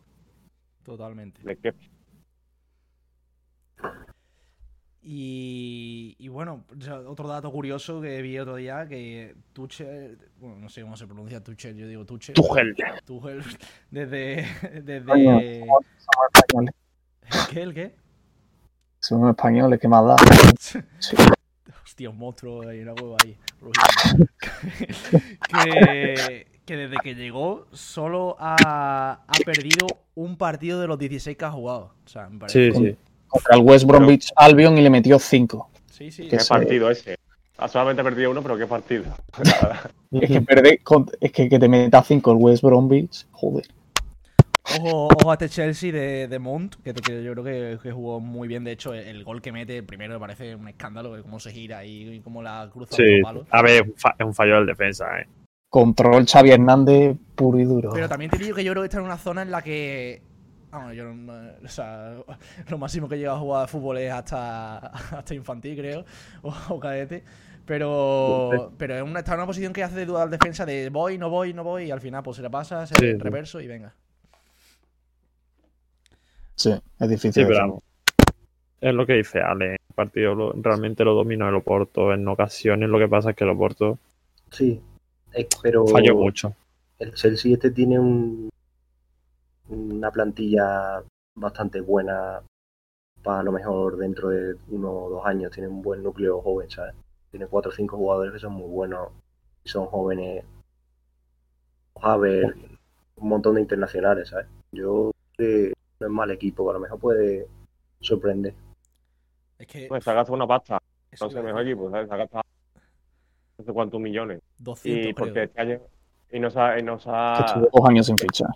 [0.84, 1.40] Totalmente.
[1.42, 1.78] de Kepa.
[5.06, 6.64] Y, y bueno,
[7.06, 11.44] otro dato curioso que vi otro día, que Tuchel, bueno, no sé cómo se pronuncia
[11.44, 12.34] Tuchel, yo digo Tuchel.
[12.34, 12.74] Tuchel.
[13.04, 13.42] Tuchel,
[13.90, 14.46] desde...
[14.82, 15.84] desde Coño, Somos
[16.32, 16.74] españoles.
[17.50, 17.62] ¿Qué?
[17.62, 17.94] ¿El qué?
[18.98, 20.16] Somos españoles, ¿qué más da?
[20.98, 21.16] Sí.
[21.84, 23.36] Hostia, un monstruo ahí, una hueva ahí.
[26.64, 31.50] que desde que llegó solo ha, ha perdido un partido de los 16 que ha
[31.50, 31.94] jugado.
[32.04, 32.72] O sea, me parece.
[32.72, 32.96] Sí, sí.
[33.34, 35.70] Contra el West Bromwich Albion y le metió 5.
[35.90, 36.22] Sí, sí.
[36.24, 36.48] Que ¿Qué sí.
[36.48, 37.16] partido ese?
[37.58, 39.04] Ha solamente perdido uno, pero qué partido.
[40.12, 43.66] Es que, perder con- es que, que te meta 5 el West Bromwich, joder.
[44.78, 48.20] Ojo, ojo a este Chelsea de, de Mount, que, que yo creo que, que jugó
[48.20, 48.62] muy bien.
[48.62, 51.50] De hecho, el, el gol que mete, primero, me parece un escándalo, de cómo se
[51.50, 53.46] gira y, y cómo la cruza Sí, los palos.
[53.50, 55.26] a ver, es un fa- es un fallo del defensa, ¿eh?
[55.68, 57.90] Control Xavi Hernández puro y duro.
[57.92, 60.22] Pero también te digo que yo creo que está en una zona en la que
[60.74, 61.32] Vamos, yo no-
[61.64, 62.16] o sea,
[62.68, 66.04] lo máximo que he llegado a jugar a fútbol es hasta, hasta infantil, creo,
[66.42, 67.22] o, o cadete.
[67.64, 71.16] Pero, pero es una, está en una posición que hace de dudar defensa de voy,
[71.16, 73.18] no voy, no voy, y al final pues se le pasa, se Sí, sí.
[73.18, 73.94] reverso y venga.
[76.56, 77.32] Sí, es difícil.
[77.32, 77.80] Sí, pero.
[78.80, 79.72] Es lo que dice Ale.
[79.72, 82.88] El partido lo- realmente lo dominó el Oporto en ocasiones.
[82.90, 83.98] Lo que pasa es que el Oporto
[84.50, 84.80] Sí,
[85.62, 86.54] pero falló mucho.
[86.98, 88.50] el Chelsea este tiene un,
[89.68, 91.03] una plantilla
[91.35, 92.42] bastante buena
[93.22, 95.50] para a lo mejor dentro de uno o dos años.
[95.53, 96.94] Tiene un buen núcleo joven, ¿sabes?
[97.31, 99.09] Tiene cuatro o cinco jugadores que son muy buenos
[99.64, 100.44] y son jóvenes.
[102.03, 102.55] A ver,
[103.16, 104.46] un montón de internacionales, ¿sabes?
[104.72, 107.46] Yo creo que no es mal equipo, a lo mejor puede
[108.00, 108.55] sorprender.
[109.59, 109.87] Es que.
[109.88, 110.79] Pues se ha gastado una pasta.
[111.18, 112.09] iba a mejor equipo, ¿sabes?
[112.09, 112.42] Se ha gastado
[113.57, 114.40] no sé cuántos millones.
[114.59, 115.44] 200, Y porque creo.
[115.44, 115.81] este año.
[116.31, 116.79] Y no se ha.
[116.79, 118.48] Y, no se ha- estuvo dos años sin fichar.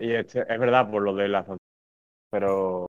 [0.00, 1.44] Y este, es verdad por lo de la.
[2.30, 2.86] Pero.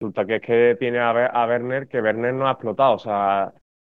[0.00, 2.98] Resulta que es que tiene a, Ver- a Werner, que Werner no ha explotado, o
[2.98, 3.52] sea.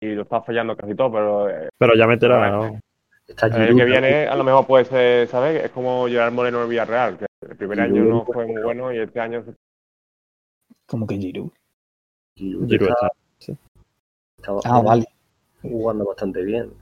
[0.03, 2.51] Y lo está fallando casi todo, pero eh, Pero ya meterá.
[2.51, 2.81] ¿no?
[3.29, 5.64] Está el Giroud que viene a lo mejor puede ser, ¿sabes?
[5.64, 8.92] Es como Gerard Moreno en el Villarreal, que el primer año no fue muy bueno
[8.92, 9.45] y este año
[10.88, 11.53] Como que Giroud.
[12.37, 13.53] Giroud Giroud está- está-
[14.59, 15.05] está Ah, vale.
[15.62, 16.73] jugando bastante bien.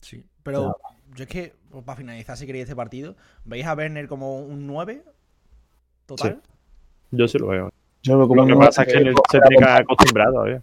[0.00, 0.74] Sí, pero
[1.14, 4.66] yo es que, pues, para finalizar, si queréis este partido, ¿veis a Werner como un
[4.66, 5.04] 9?
[6.06, 6.40] Total.
[7.10, 7.70] Yo sí lo veo.
[8.02, 10.46] Yo lo veo como Lo un que pasa es que él se tiene que acostumbrado.
[10.46, 10.62] ¿eh?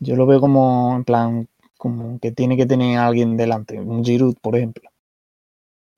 [0.00, 3.80] Yo lo veo como, en plan, como que tiene que tener a alguien delante.
[3.80, 4.88] Un Giroud, por ejemplo.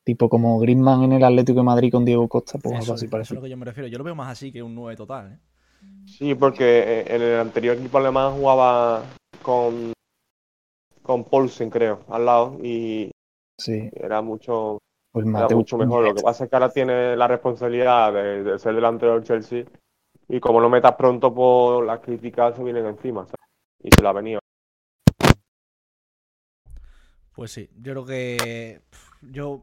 [0.05, 3.05] Tipo como Griezmann en el Atlético de Madrid con Diego Costa, pues Eso, algo así
[3.05, 3.35] eso es parece.
[3.35, 3.89] lo que yo me refiero.
[3.89, 5.33] Yo lo veo más así que un 9 total.
[5.33, 5.39] ¿eh?
[6.07, 9.03] Sí, porque en el anterior equipo alemán jugaba
[9.43, 9.93] con
[11.09, 13.11] con Paulsen, creo, al lado y
[13.59, 14.79] Sí, era mucho
[15.13, 16.05] pues era mucho mejor.
[16.05, 19.65] Lo que pasa es que ahora tiene la responsabilidad de, de ser delantero del Chelsea
[20.29, 23.37] y como no metas pronto, pues las críticas se vienen encima, ¿sabes?
[23.85, 24.41] Y se la ha venido.
[27.35, 28.81] Pues sí, yo creo que.
[29.23, 29.63] Yo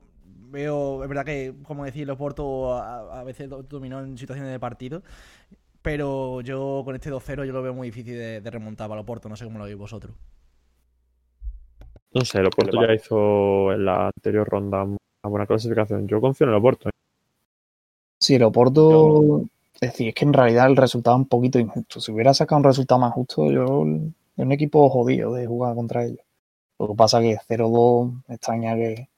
[0.50, 1.04] veo.
[1.04, 4.60] Es verdad que, como decía, el Oporto a, a veces do- dominó en situaciones de
[4.60, 5.04] partido.
[5.82, 9.04] Pero yo con este 2-0 yo lo veo muy difícil de, de remontar para el
[9.04, 9.30] Oporto.
[9.30, 10.16] No sé cómo lo veis vosotros.
[12.16, 16.08] No sé, el Oporto ya hizo en la anterior ronda una buena clasificación.
[16.08, 16.88] Yo confío en el Oporto.
[16.88, 16.94] ¿eh?
[18.18, 19.42] Sí, el Oporto.
[19.74, 22.00] Es decir, es que en realidad el resultado es un poquito injusto.
[22.00, 23.66] Si hubiera sacado un resultado más justo, yo.
[24.38, 26.26] Es un equipo jodido de jugar contra ellos.
[26.80, 29.10] Lo que pasa que 0-2 me extraña que,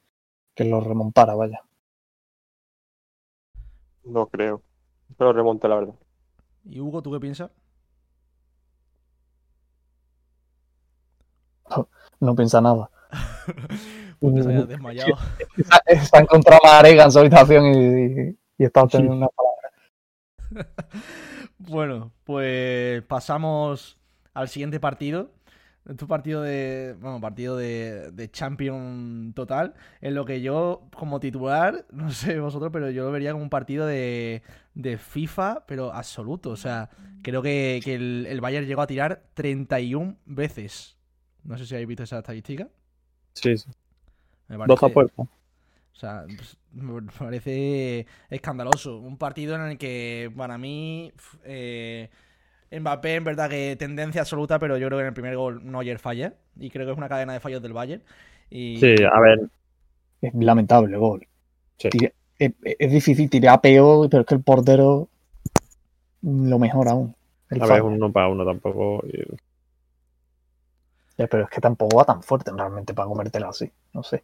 [0.56, 1.62] que lo remontara, vaya.
[4.06, 4.64] No creo.
[5.18, 5.96] Pero remonte, la verdad.
[6.66, 7.52] ¿Y Hugo, tú qué piensas?
[12.20, 12.90] No piensa nada.
[14.20, 15.18] Porque se haya desmayado.
[15.86, 19.72] Está encontrando a Arega en su habitación y, y está obteniendo una palabra.
[21.60, 23.98] Bueno, pues pasamos
[24.34, 25.32] al siguiente partido.
[25.90, 26.96] Este partido de.
[27.00, 29.74] Bueno, partido de, de Champion total.
[30.02, 33.50] En lo que yo, como titular, no sé vosotros, pero yo lo vería como un
[33.50, 36.52] partido de, de FIFA, pero absoluto.
[36.52, 36.90] O sea,
[37.24, 40.97] creo que, que el, el Bayern llegó a tirar 31 veces.
[41.48, 42.68] No sé si habéis visto esa estadística.
[43.34, 43.70] Sí, sí.
[44.48, 45.22] Me Dos a parece- puerta.
[45.24, 45.28] o
[45.94, 48.98] sea, pues, me parece escandaloso.
[49.00, 51.12] Un partido en el que, para mí,
[51.44, 52.10] eh,
[52.72, 55.98] Mbappé, en verdad que tendencia absoluta, pero yo creo que en el primer gol Neuer
[56.00, 56.34] falla.
[56.60, 58.04] Y creo que es una cadena de fallos del Bayern.
[58.50, 59.50] Y, Sí, a ver,
[60.22, 61.28] Es lamentable el gol.
[61.78, 61.90] Sí.
[61.90, 65.08] Tira- es, es difícil tirar peor, pero es que el portero
[66.22, 67.16] lo mejor aún.
[67.50, 69.04] El a ver, uno para uno tampoco.
[71.18, 73.72] Ya, pero es que tampoco va tan fuerte realmente para comértela así.
[73.94, 74.24] No sé.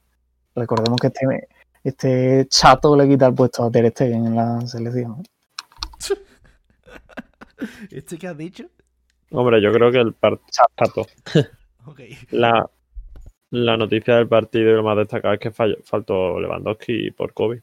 [0.56, 1.48] Recordemos que este,
[1.84, 5.24] este chato le quita el puesto a Ter Stegen en la selección.
[7.92, 8.66] ¿Este que has dicho?
[9.32, 10.46] Hombre, yo creo que el partido.
[12.32, 12.70] La,
[13.50, 17.60] la noticia del partido y lo más destacado es que faltó Lewandowski por COVID.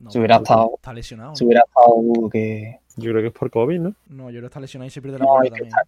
[0.00, 1.36] No, Si hubiera estado- Está lesionado.
[1.36, 2.80] Si hubiera estado que.
[2.96, 3.94] Yo creo que es por COVID, ¿no?
[4.08, 5.68] No, yo creo que está lesionado y se pierde la No, que también.
[5.68, 5.86] está-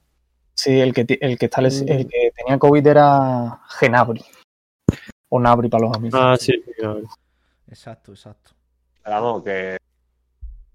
[0.55, 1.89] Sí, el que, el que, está les- Mm.
[1.89, 4.25] el que tenía COVID era Genabri.
[5.29, 6.21] O Nabri para los amigos.
[6.23, 6.53] Ah, sí.
[6.79, 7.05] ver.
[7.69, 8.51] Exacto, exacto.
[9.03, 9.79] Pero Vamos, que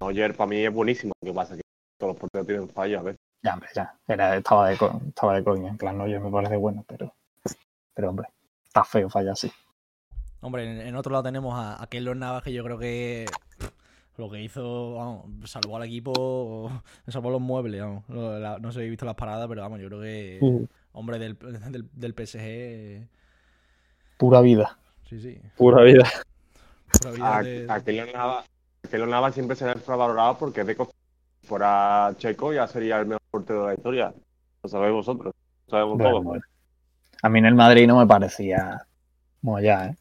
[0.01, 1.13] Neuer para mí es buenísimo.
[1.21, 1.63] Lo que pasa es que
[1.99, 3.19] todos los porteros tienen fallos a veces.
[3.43, 3.93] Ya, hombre, ya.
[4.07, 5.69] Era, estaba, de, estaba de coña.
[5.69, 7.13] En plan, yo me parece bueno, pero.
[7.93, 8.28] Pero, hombre,
[8.65, 9.51] está feo falla así.
[10.41, 13.25] Hombre, en, en otro lado tenemos a, a Keylor Navas, que yo creo que
[14.18, 16.72] lo que hizo, vamos, salvó al equipo,
[17.07, 18.03] salvó los muebles, vamos.
[18.09, 20.63] Lo- la- no sé si habéis visto las paradas, pero vamos, yo creo que, Mm,
[20.93, 21.38] hombre, del,
[21.72, 23.07] del, del PSG,
[24.18, 24.78] Pura vida.
[25.09, 25.39] sí, sí.
[25.55, 26.05] Pura vida.
[26.99, 28.45] Pura vida A- de- a Keylor Navas,
[28.89, 30.78] Keylor Navas siempre se ha infravalorado porque es de.
[31.43, 34.13] Fuera Checo ya sería el mejor portero de la historia.
[34.63, 35.34] Lo sabéis vosotros.
[35.68, 36.24] Lo sabemos Bueno, todos.
[36.26, 36.43] bueno.
[37.24, 38.86] A mí en el Madrid no me parecía
[39.41, 39.95] muy allá, ¿eh?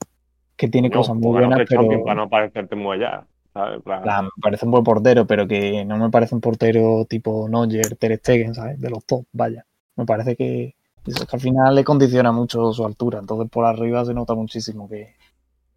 [0.57, 3.27] Que tiene No, cosas muy buenas, pero para no parecerte muy allá.
[3.57, 3.77] ¿Sabes?
[3.77, 7.05] En plan, plan, me parece un buen portero, pero que no me parece un portero
[7.09, 8.81] tipo Neuer, Ter Stegen, ¿sabes?
[8.81, 9.67] De los top, vaya.
[9.97, 10.75] Me parece que,
[11.07, 14.89] eso, que al final le condiciona mucho su altura, entonces por arriba se nota muchísimo
[14.89, 15.15] que,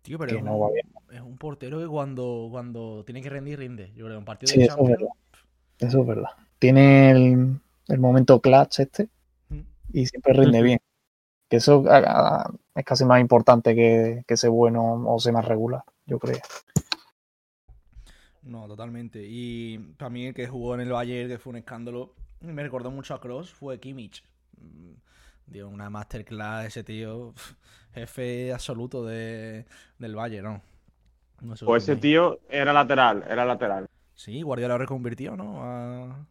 [0.02, 0.86] Tío, pero que es, no un, va bien.
[1.12, 3.92] es un portero que cuando, cuando tiene que rendir, rinde.
[3.96, 5.00] Yo creo que en partido Sí, de eso es Champions.
[5.00, 5.14] verdad.
[5.80, 6.30] Eso es verdad.
[6.60, 9.10] Tiene el, el momento clutch este
[9.50, 9.62] Mm.
[9.94, 10.66] y siempre rinde Ujú.
[10.66, 10.80] bien.
[11.50, 15.46] Que eso ah, ah, es casi más importante que, que ser bueno o ser más
[15.46, 16.38] regular, yo creo.
[18.50, 19.24] No, totalmente.
[19.24, 22.90] Y para mí el que jugó en el Bayern, que fue un escándalo, me recordó
[22.90, 24.24] mucho a Cross, fue Kimmich.
[24.60, 24.94] Mm,
[25.46, 27.34] Dio una masterclass ese tío,
[27.94, 29.66] jefe absoluto de,
[30.00, 30.62] del Bayern, ¿no?
[31.42, 33.86] No sé Pues ese tío era lateral, era lateral.
[34.16, 35.64] Sí, Guardiola lo reconvirtió, ¿no?
[35.64, 36.26] A-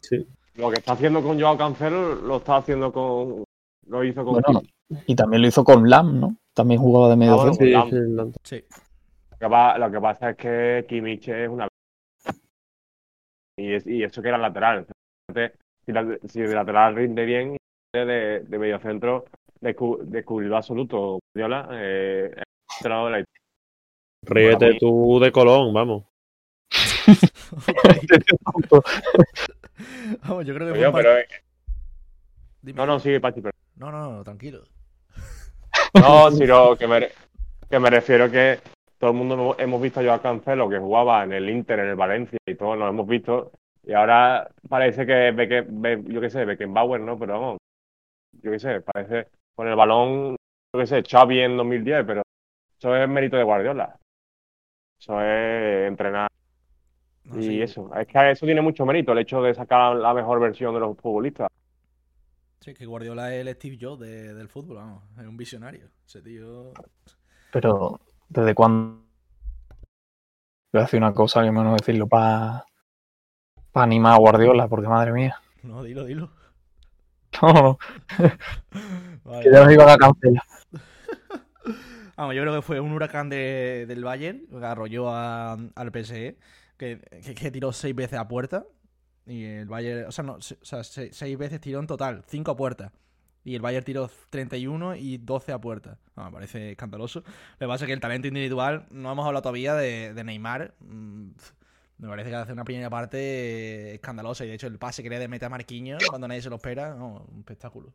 [0.57, 3.45] Lo que está haciendo con Joao Cancelo lo está haciendo con.
[3.87, 4.43] Lo hizo con.
[4.43, 4.61] Bueno,
[5.07, 6.37] y también lo hizo con Lam, ¿no?
[6.53, 7.55] También jugaba de medio Ah, bueno.
[7.55, 8.33] Sí, sí.
[8.59, 8.65] Sí.
[9.41, 11.69] Lo que, lo que pasa es que Kimmich es una.
[13.59, 14.87] Y, es- y eso que era lateral.
[15.29, 17.57] Entonces, Si, la- si de lateral rinde bien,
[17.95, 19.25] de, de medio centro
[19.61, 21.19] descu- descubrió absoluto.
[21.35, 22.43] Guardiola, eh, el
[22.79, 23.25] entrenador de la
[24.27, 26.05] Ríete tú de Colón, vamos.
[30.23, 31.27] Vamos, yo creo que pero, eh,
[32.63, 32.77] Dime.
[32.77, 34.63] no, no, sigue Pachi, pero- no, no, no, tranquilo.
[35.95, 37.09] No, sino que me,
[37.71, 38.59] que me refiero que
[38.99, 41.89] todo el mundo hemos- hemos visto a Joao Cancelo que jugaba en el Inter, en
[41.89, 43.53] el Valencia y todos lo hemos visto.
[43.85, 47.19] Y ahora parece que, Becke- Be- yo qué sé, Beckenbauer, ¿no?
[47.19, 47.59] Pero vamos,
[48.43, 50.37] yo qué sé, parece con el balón,
[50.75, 52.23] yo qué sé, Xavi en 2010, pero
[52.79, 53.97] eso es mérito de Guardiola.
[55.01, 56.29] Eso es entrenar
[57.25, 57.63] No, y sí.
[57.63, 57.95] eso.
[57.95, 60.97] Es que eso tiene mucho mérito, el hecho de sacar la mejor versión de los
[60.99, 61.49] futbolistas.
[62.61, 65.05] Sí, que Guardiola es el Steve Jobs de- del fútbol, vamos.
[65.19, 65.89] Es un visionario.
[66.05, 66.73] Ese tío.
[67.53, 69.03] Pero, ¿desde cuándo?
[70.73, 72.65] Voy a decir una cosa que menos decirlo para
[73.75, 75.37] animar a Guardiola, porque madre mía.
[75.63, 76.31] No, dilo, dilo.
[77.43, 77.79] No,
[79.25, 79.43] Vale.
[79.45, 80.43] que ya nos iban a cancelar.
[82.17, 86.37] Vamos, yo creo que fue un huracán de- del Bayern que arrolló a- al PSG,
[86.77, 88.65] que, que- que tiró seis veces a puerta.
[89.27, 92.51] Y el Bayern, o sea, no, o sea, se- seis veces tiró en total, cinco
[92.51, 92.93] a puerta.
[93.49, 95.97] Y el Bayern tiró 31 y 12 a puerta.
[96.17, 97.21] No, me parece escandaloso.
[97.21, 100.75] Lo que pasa es que el talento individual, no hemos hablado todavía de, de Neymar.
[100.81, 101.31] Mm,
[101.97, 104.45] Me parece que hace una primera parte eh, escandalosa.
[104.45, 106.57] Y de hecho, el pase que le de mete a Marquinhos cuando nadie se lo
[106.57, 107.95] espera, no, un espectáculo.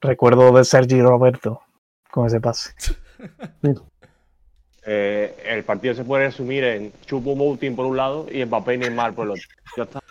[0.00, 1.60] Recuerdo de Sergi Roberto
[2.10, 2.70] con ese pase.
[4.84, 8.78] Eh, el partido se puede resumir en Chupo Moutin por un lado y Mbappé y
[8.78, 9.44] Neymar por el otro.
[9.76, 10.01] Ya está.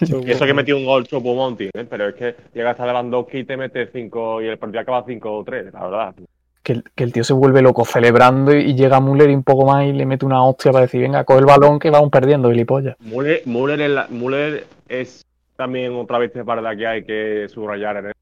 [0.00, 1.86] Y eso que metió un gol Moutin, ¿eh?
[1.88, 5.32] pero es que llega hasta Lewandowski y te mete 5 y el partido acaba 5
[5.32, 6.14] o 3, la verdad.
[6.62, 9.66] Que el, que el tío se vuelve loco celebrando y, llega Müller y un poco
[9.66, 12.50] más y le mete una hostia para decir, venga, coge el balón que vamos perdiendo,
[12.50, 12.96] gilipollas.
[13.00, 17.98] Müller, Müller, es la- Müller es también otra vez de parda que hay que subrayar
[17.98, 18.12] en él.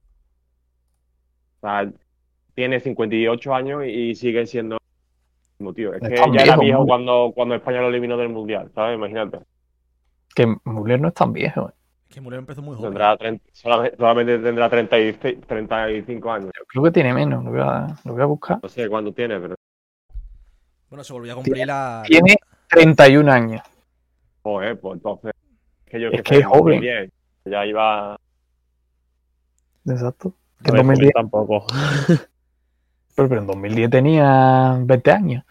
[1.61, 1.91] O sea,
[2.55, 4.81] tiene 58 años y sigue siendo el
[5.59, 5.95] mismo tío.
[5.95, 8.97] Es que ya era viejo, cuando, cuando España lo eliminó del Mundial, ¿sabes?
[8.97, 9.39] Imagínate.
[10.35, 11.69] Que Müller no es tan viejo.
[11.69, 11.73] ¿eh?
[12.09, 12.91] Es que Müller empezó muy joven.
[12.91, 16.51] Tendrá 30 solamente, tendrá 36 35 años.
[16.59, 18.59] Yo creo que tiene menos, lo voy a, lo voy a buscar.
[18.63, 19.55] No sé cuánto tiene, pero
[20.89, 22.03] Bueno, se volvió a cumplir la.
[22.07, 22.37] Tiene
[22.69, 23.63] 31 años.
[24.43, 25.33] joder, pues entonces.
[25.87, 26.75] Es que yo Es sé, que es en joven.
[26.81, 27.11] 2010
[27.47, 28.17] Ya iba.
[29.87, 30.35] Exacto.
[30.63, 31.67] Que en No joven 2010, tampoco.
[33.17, 35.45] pero, pero en 2010 tenía 20 años.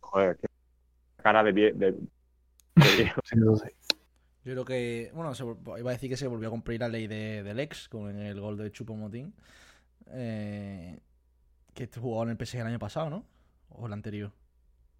[0.00, 0.46] Joder, qué
[1.22, 2.13] cara de, de, de viejo.
[2.82, 3.68] Sí, eso sí.
[4.44, 5.10] Yo creo que.
[5.14, 7.88] Bueno, se iba a decir que se volvió a cumplir la ley de, del ex
[7.88, 9.32] con el gol de Chupo Motín.
[10.10, 10.98] Eh,
[11.72, 13.24] que jugó en el PSG el año pasado, ¿no?
[13.70, 14.30] O el anterior.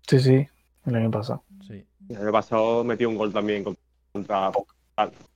[0.07, 0.49] Sí, sí,
[0.87, 1.45] el año pasado.
[1.67, 1.85] Sí.
[2.09, 3.65] El año pasado metió un gol también
[4.13, 4.51] contra.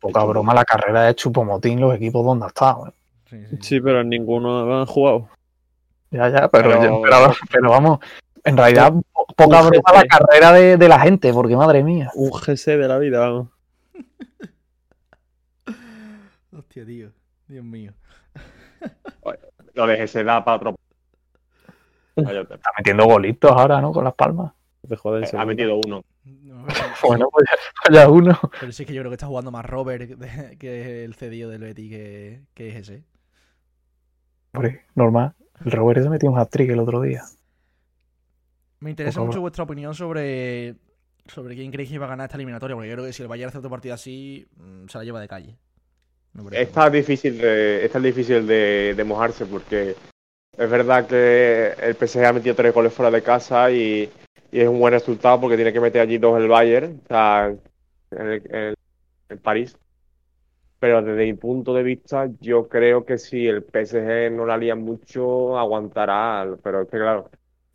[0.01, 2.89] Poca broma la carrera de Chupomotín, los equipos donde ha estado.
[2.89, 2.93] ¿eh?
[3.29, 3.59] Sí, sí.
[3.61, 5.29] Sí, pero en ninguno han jugado.
[6.11, 7.99] Ya, ya, pero, Pero- pero, pero vamos,
[8.45, 8.95] en realidad
[9.37, 12.11] poca broma la carrera de, de la gente, porque madre mía.
[12.15, 13.49] Un GC de la vida, vamos.
[16.53, 17.11] Hostia, tío.
[17.47, 17.93] Dios mío.
[19.75, 20.77] Lo de se da para otro.
[22.17, 23.93] Está metiendo golitos ahora, ¿no?
[23.93, 24.53] Con las palmas.
[24.89, 26.03] Te joden, Ha metido uno.
[26.25, 26.67] No,
[27.07, 27.47] Bueno, pues
[27.91, 28.39] ya, ya uno.
[28.59, 30.19] pero sí que yo creo que está jugando más Robert
[30.59, 33.05] que el cedido del Betty que, que es ese.
[34.53, 35.35] Hombre, normal.
[35.65, 37.23] El Robert se metió un hat-trick el otro día.
[38.81, 40.77] Me interesa mucho vuestra opinión sobre,
[41.27, 43.29] sobre quién creéis que iba a ganar esta eliminatoria, porque yo creo que si el
[43.29, 45.57] Bayern hace otro partido así, mm, se la lleva de calle.
[46.33, 46.63] Parece.
[46.63, 49.97] Esta es difícil de, esta es difícil de, de mojarse porque
[50.57, 54.09] es verdad que el PSG ha metido tres goles fuera de casa y,
[54.53, 57.47] y es un buen resultado porque tiene que meter allí dos el Bayern, o sea,
[58.13, 58.75] en, el- en-
[59.31, 59.77] en París.
[60.81, 64.77] Pero desde mi punto de vista, yo creo que si el PSG no la lía
[64.77, 66.47] mucho, aguantará.
[66.63, 67.31] Pero es que claro,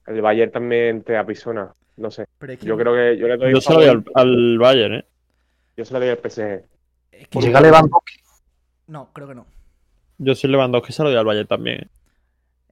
[0.08, 1.74] el Bayern también te apisona.
[1.98, 2.26] No sé.
[2.40, 4.96] Pero es que Yo creo que yo le doy Yo se lo doy al, Bayern,
[4.96, 5.06] ¿eh?
[5.78, 6.64] yo se lo doy al PSG.
[7.12, 8.20] es que- Llega Lewandowski.
[8.88, 9.46] No, creo que no.
[10.18, 11.82] Yo soy Lewandowski, se lo doy al Bayern también.
[11.84, 11.88] ¿eh?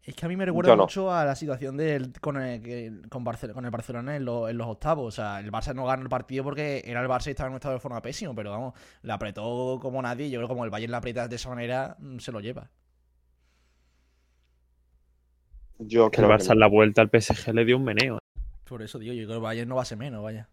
[0.03, 0.84] Es que a mí me recuerda no.
[0.84, 4.57] mucho a la situación del, con, el, con, Barce- con el Barcelona en, lo- en
[4.57, 5.07] los octavos.
[5.07, 7.53] O sea, el Barça no ganó el partido porque era el Barça y estaba en
[7.53, 8.73] un estado de forma pésimo, pero vamos,
[9.03, 10.32] la apretó como nadie.
[10.32, 12.67] Yo creo que como el Bayern la aprieta de esa manera, mm, se lo lleva.
[15.88, 16.53] Yo Que el creo Barça no.
[16.53, 18.17] en la vuelta al PSG le dio un meneo.
[18.17, 18.39] ¿eh?
[18.67, 20.47] Por eso digo, yo creo que el Bayern no va a ser menos, vaya.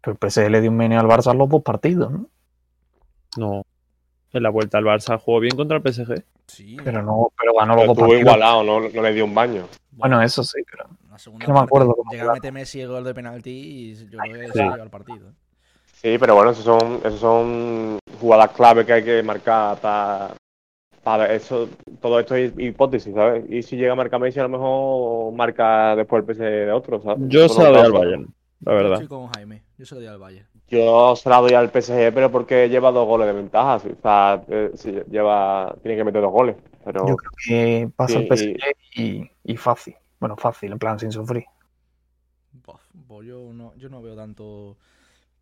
[0.00, 2.28] Pero el PSG le dio un meneo al Barça en los dos partidos, ¿no?
[3.36, 3.62] No.
[4.32, 6.22] En la vuelta al Barça jugó bien contra el PSG.
[6.46, 8.20] Sí, Pero no, pero ganó los dos estuvo partidos.
[8.20, 9.66] igualado, no, no le dio un baño.
[9.92, 12.88] Bueno, eso sí, pero la segunda que no me acuerdo Llega a meter Messi el
[12.88, 14.52] gol de penalti y yo creo que Sí.
[14.52, 15.32] se el partido.
[15.94, 20.34] Sí, pero bueno, esos son, esos son jugadas clave que hay que marcar para,
[21.02, 21.68] para eso.
[22.00, 23.44] Todo esto es hipótesis, ¿sabes?
[23.50, 27.00] Y si llega a marcar Messi, a lo mejor marca después el PSG de otro,
[27.02, 27.20] ¿sabes?
[27.32, 29.04] Yo se lo doy al Bayern, la Yo verdad.
[29.04, 30.48] estoy con Jaime, yo se lo doy al Bayern.
[30.68, 33.76] Yo se la doy al PSG, pero porque lleva dos goles de ventaja.
[33.76, 34.70] O sea, eh,
[35.10, 36.56] lleva, tiene que meter dos goles.
[36.84, 39.96] Pero yo creo que pasa Sí, el PSG y, y fácil.
[40.20, 41.44] Bueno, fácil, en plan sin sufrir.
[43.24, 44.76] Yo no, yo no veo tanto,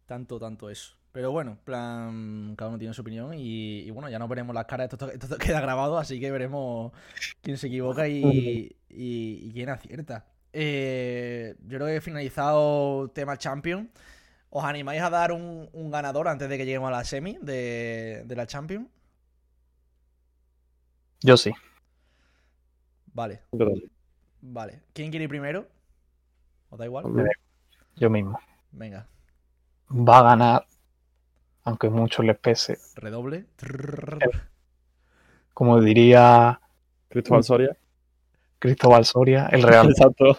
[0.07, 0.97] tanto, tanto eso.
[1.13, 4.55] Pero bueno, en plan, cada uno tiene su opinión y, y bueno, ya nos veremos
[4.55, 4.93] las caras.
[4.93, 6.93] Esto, esto queda grabado, así que veremos
[7.43, 10.27] quién se equivoca y, y- y quién acierta.
[10.53, 13.91] Eh, yo creo que he finalizado tema Champion.
[14.51, 18.23] ¿Os animáis a dar un, un ganador antes de que lleguemos a la semi de,
[18.27, 18.89] de la Champion?
[21.23, 21.53] Yo sí.
[23.13, 23.41] Vale,
[24.43, 24.83] vale.
[24.93, 25.67] ¿Quién quiere ir primero?
[26.71, 27.05] ¿Os da igual?
[27.97, 28.39] Yo mismo.
[28.73, 29.07] Venga,
[29.91, 30.66] Va a ganar,
[31.64, 32.78] aunque muchos les pese.
[32.97, 33.47] redoble.
[35.55, 36.61] Como diría
[37.09, 37.76] Cristóbal Soria.
[38.59, 39.89] Cristóbal Soria, el Real.
[39.91, 40.39] Exacto.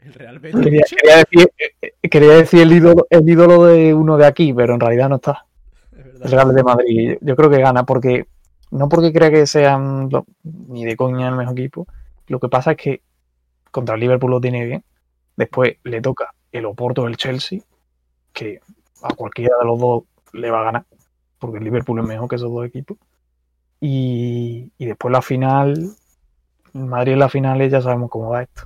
[0.00, 0.60] El Real Betis.
[0.60, 4.74] quería, quería decir, eh, quería decir el ídolo, el ídolo de uno de aquí, pero
[4.74, 5.46] en realidad no está.
[5.92, 7.18] El Real de Madrid.
[7.20, 8.26] Yo creo que gana porque
[8.70, 11.86] no porque crea que sean lo- ni de coña el mejor equipo.
[12.26, 13.02] Lo que pasa es que
[13.70, 14.84] contra el Liverpool lo tiene bien.
[15.36, 17.60] Después le toca el Oporto o el Chelsea,
[18.34, 18.60] que
[19.02, 20.84] a cualquiera de los dos le va a ganar,
[21.38, 22.98] porque el Liverpool es mejor que esos dos equipos.
[23.80, 25.94] Y, y después la final,
[26.74, 28.64] el Madrid en la final ya sabemos cómo va esto.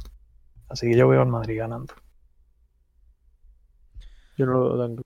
[0.68, 1.94] Así que yo veo al Madrid ganando.
[4.36, 5.02] Yo no lo tengo.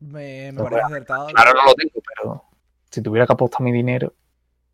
[0.00, 1.26] Me, parece acertado.
[1.28, 2.44] Claro, no lo tengo, pero
[2.90, 4.12] si tuviera que apostar mi dinero,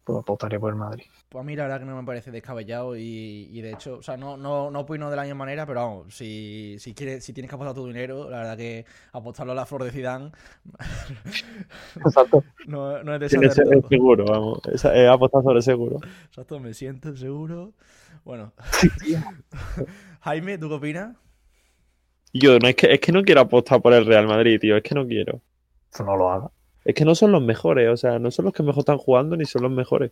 [0.04, 1.04] pues apostaría por el Madrid.
[1.28, 4.02] Pues a mí la verdad que no me parece descabellado y, y de hecho, o
[4.02, 7.32] sea, no, no, no opino de la misma manera, pero vamos, si, si, quieres, si
[7.32, 10.32] tienes que apostar tu dinero, la verdad que apostarlo a la flor de Zidane
[12.04, 12.44] Exacto.
[12.66, 13.80] no, no es Tiene ese- desacertado.
[13.80, 14.58] es seguro, vamos.
[14.72, 15.98] Esa- Es apostar sobre seguro.
[16.26, 17.72] Exacto, me siento seguro.
[18.24, 18.52] Bueno,
[20.20, 21.16] Jaime, ¿tú qué opinas?
[22.32, 24.76] Yo, no, es que, es que no quiero apostar por el Real Madrid, tío.
[24.76, 25.40] Es que no quiero.
[25.92, 26.50] Eso no lo haga.
[26.84, 29.36] Es que no son los mejores, o sea, no son los que mejor están jugando
[29.36, 30.10] ni son los mejores.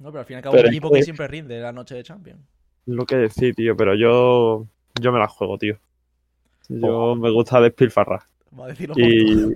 [0.00, 1.72] No, pero al fin y al cabo es un equipo que que- siempre rinde la
[1.72, 2.40] noche de Champions.
[2.86, 4.66] Lo que decir, tío, pero yo,
[5.00, 5.78] yo me la juego, tío.
[6.68, 8.22] Yo me gusta despilfarrar.
[8.58, 9.54] Va a decirlo Y.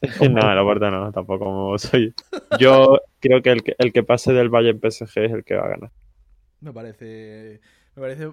[0.30, 2.14] no, la verdad no, tampoco soy.
[2.58, 5.66] Yo creo que el, que el que pase del Bayern PSG es el que va
[5.66, 5.90] a ganar.
[6.60, 7.60] Me parece.
[7.94, 8.32] Me parece.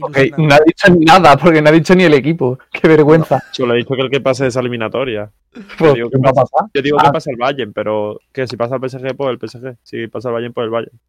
[0.00, 0.42] Ok, ilusionante.
[0.42, 2.58] no ha dicho nada, porque no ha dicho ni el equipo.
[2.72, 3.42] Qué vergüenza.
[3.52, 5.30] Solo he dicho que el que pase de esa eliminatoria.
[5.78, 6.68] Pues, digo ¿qué que va a pasar?
[6.74, 7.04] Yo digo Ah.
[7.04, 9.76] que pasa el Bayern, pero que si pasa el PSG, pues el PSG.
[9.82, 11.00] Si pasa el Bayern, pues el Bayern.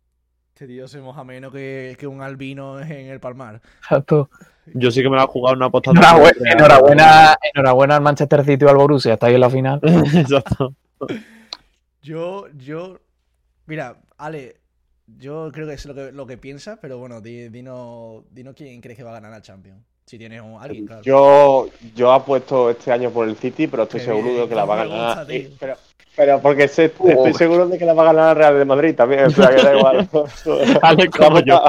[0.54, 3.62] Este tío se moja menos que, que un albino en el Palmar.
[3.82, 4.30] Exacto.
[4.74, 6.02] Yo sí que me la he jugado una apostando.
[6.02, 9.14] Enhorabuena, enhorabuena, enhorabuena al Manchester City o al Borussia.
[9.14, 9.80] Está ahí en la final.
[10.16, 10.74] Exacto.
[12.02, 13.00] Yo, yo.
[13.66, 14.56] Mira, Ale,
[15.08, 18.82] yo creo que es lo que, lo que piensas, pero bueno, di- dinos, dinos quién
[18.82, 19.80] crees que va a ganar la Champions.
[20.06, 21.02] Si tienes un, alguien, claro.
[21.04, 24.56] Yo, yo apuesto este año por el City, pero estoy Qué seguro bien, de que
[24.56, 25.08] la va a ganar.
[25.18, 25.50] gusta, tío.
[25.60, 25.76] Pero,
[26.16, 27.10] pero porque sé- Oh.
[27.10, 29.26] estoy seguro de que la va a ganar el Real de Madrid también.
[29.26, 30.08] O sea, que da igual.
[31.18, 31.62] Como yo.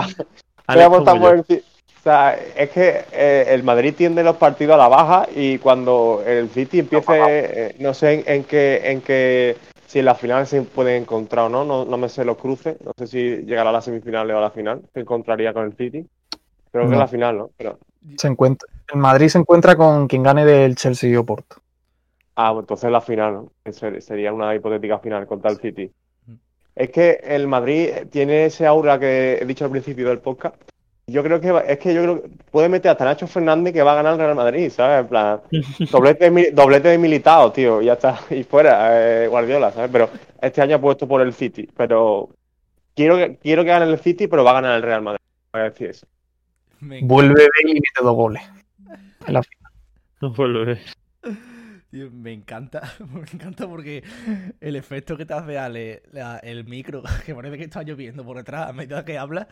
[0.66, 4.88] Como por el O sea, es que eh, el Madrid tiende los partidos a la
[4.88, 9.56] baja y cuando el City empiece, eh, no sé en, en qué, en qué,
[9.88, 12.76] si en la final se puede encontrar o no, no, no me sé los cruces,
[12.84, 15.72] no sé si llegará a la semifinal o a la final, se encontraría con el
[15.76, 16.06] City.
[16.70, 17.50] Creo que en la final, ¿no?
[17.56, 17.78] Pero
[18.18, 21.56] Se encuentra, el Madrid se encuentra con quien gane del Chelsea o Porto.
[22.36, 23.72] Ah, pues entonces la final, ¿no?
[23.72, 25.90] Sería una hipotética final contra el City.
[26.26, 26.34] Mm.
[26.76, 30.56] Es que el Madrid tiene ese aura que he dicho al principio del podcast.
[31.08, 33.82] Yo creo que va- es que yo creo que puede meter hasta Nacho Fernández que
[33.82, 35.00] va a ganar el Real Madrid, ¿sabes?
[35.00, 35.40] En plan,
[35.90, 38.20] doblete de, doblete de militado, tío, y ya está.
[38.30, 39.90] Y fuera, eh, Guardiola, ¿sabes?
[39.90, 41.68] Pero este año ha puesto por el City.
[41.76, 42.28] Pero
[42.94, 45.20] quiero que, quiero que gane el City, pero va a ganar el Real Madrid.
[45.52, 46.06] Voy a decir eso.
[46.80, 48.42] Me Vuelve Bale y mete dos goles.
[49.26, 49.72] En la final.
[50.20, 50.78] No vuelve.
[51.90, 52.82] Me encanta,
[53.12, 54.02] me encanta porque
[54.60, 58.36] el efecto que te hace Ale, la- el micro, que parece que está lloviendo por
[58.36, 59.48] detrás a medida que habla,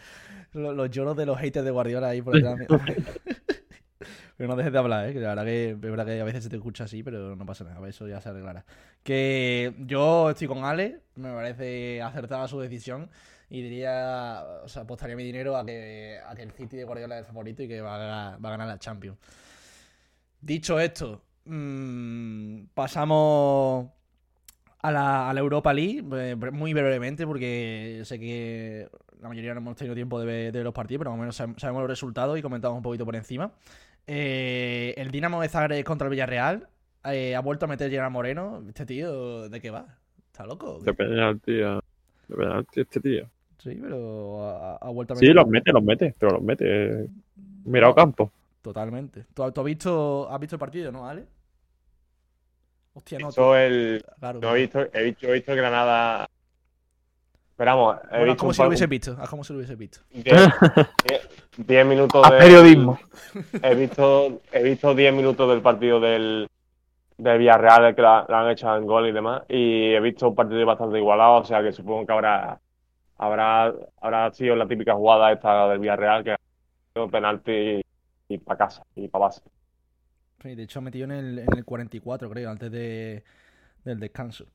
[0.52, 2.56] lo- los, lloros de los haters de Guardiola ahí por detrás.
[4.36, 5.12] pero no dejes de hablar, ¿eh?
[5.14, 7.46] que la verdad que, es verdad que a veces se te escucha así, pero no
[7.46, 8.66] pasa nada, eso ya se arreglará.
[9.02, 13.08] Que yo estoy con Ale, me parece acertada su decisión
[13.48, 17.14] y diría, o sea, apostaría mi dinero a que, a que el City de Guardiola
[17.16, 19.16] es el favorito y que va a ganar la Champions.
[20.40, 23.88] Dicho esto, mm, pasamos
[24.80, 28.88] a la, a la Europa League, eh, muy brevemente, porque sé que
[29.20, 31.20] la mayoría no hemos tenido tiempo de ver, de ver los partidos, pero más o
[31.20, 33.52] menos sab- sabemos los resultados y comentamos un poquito por encima.
[34.06, 36.68] Eh, el Dinamo de Zagreb contra el Villarreal
[37.04, 38.62] eh, ha vuelto a meter Gerard Moreno.
[38.68, 39.86] Este tío, ¿de qué va?
[40.30, 40.78] ¿Está loco?
[40.80, 41.76] De penalti, tío.
[42.28, 43.26] De penalti este tío.
[43.58, 45.34] Sí, pero ha, ha vuelto a Sí, meter.
[45.36, 47.08] los mete, los mete, pero los mete.
[47.64, 48.30] Mirado campo.
[48.62, 49.24] Totalmente.
[49.34, 51.26] ¿Tú, tú has, visto, has visto el partido, no, Ale?
[52.96, 53.54] Hostia, no.
[53.56, 54.40] El, Claro.
[54.40, 56.26] no he visto, he visto, he visto el Granada.
[57.50, 59.16] Esperamos, he Bueno, visto como un si lo hubiese visto.
[59.20, 60.00] Haz como si lo hubiese visto.
[61.58, 62.98] 10 minutos A del- periodismo.
[63.62, 66.48] He visto, he visto 10 minutos del partido del,
[67.16, 69.42] del Villarreal, el que la, la han echado en gol y demás.
[69.48, 72.60] Y he visto un partido bastante igualado, o sea que supongo que habrá,
[73.18, 76.36] habrá, habrá sido la típica jugada esta del Villarreal, que ha
[76.94, 77.80] sido penalti
[78.28, 79.40] y, para casa, y para base.
[80.46, 83.24] Sí, de hecho, ha metido en el, en el 44, creo, antes de,
[83.84, 84.46] del descanso.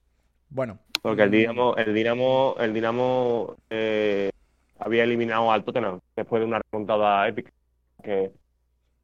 [0.50, 0.80] Bueno.
[1.02, 4.30] Porque el Dinamo, el Dinamo, el Dinamo eh,
[4.80, 7.52] había eliminado al Tottenham después de una remontada épica.
[8.02, 8.32] Que,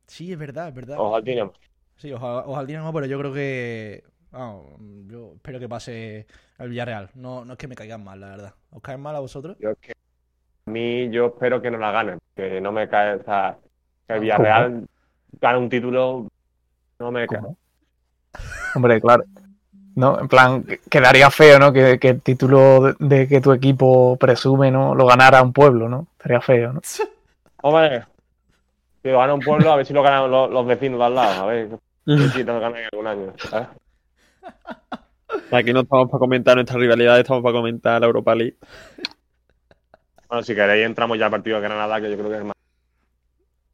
[0.06, 0.98] Sí, es verdad, es verdad.
[0.98, 1.54] ojo al Dinamo.
[1.98, 4.04] Sí, ojalá, ojalá Dinamo, pero yo creo que.
[4.32, 6.26] yo espero que pase
[6.58, 7.10] el Villarreal.
[7.16, 8.54] No, no es que me caigan mal, la verdad.
[8.72, 9.58] ¿Os caen mal a vosotros?
[9.60, 9.92] Yo es que
[10.66, 13.58] a mí yo espero que no la ganen, que no me cae, o sea,
[14.08, 14.86] que el Villarreal
[15.42, 16.28] gane un título,
[17.00, 17.42] no me cae.
[18.76, 19.24] Hombre, claro.
[19.96, 21.74] No, en plan, que- quedaría feo, ¿no?
[21.74, 24.94] Que, que el título de, de que tu equipo presume, ¿no?
[24.94, 26.08] Lo ganara un pueblo, ¿no?
[26.18, 26.82] Estaría feo, ¿no?
[27.64, 28.06] Hombre,
[29.02, 31.16] que lo gana un pueblo, a ver si lo ganan los, los vecinos de al
[31.16, 31.70] lado, a ver
[32.34, 33.34] si lo ganan algún año.
[33.50, 33.68] ¿sabes?
[35.52, 38.56] Aquí no estamos para comentar nuestra rivalidad, estamos para comentar la Europa League.
[40.30, 42.54] Bueno, si queréis entramos ya al partido de Granada, que yo creo que es más.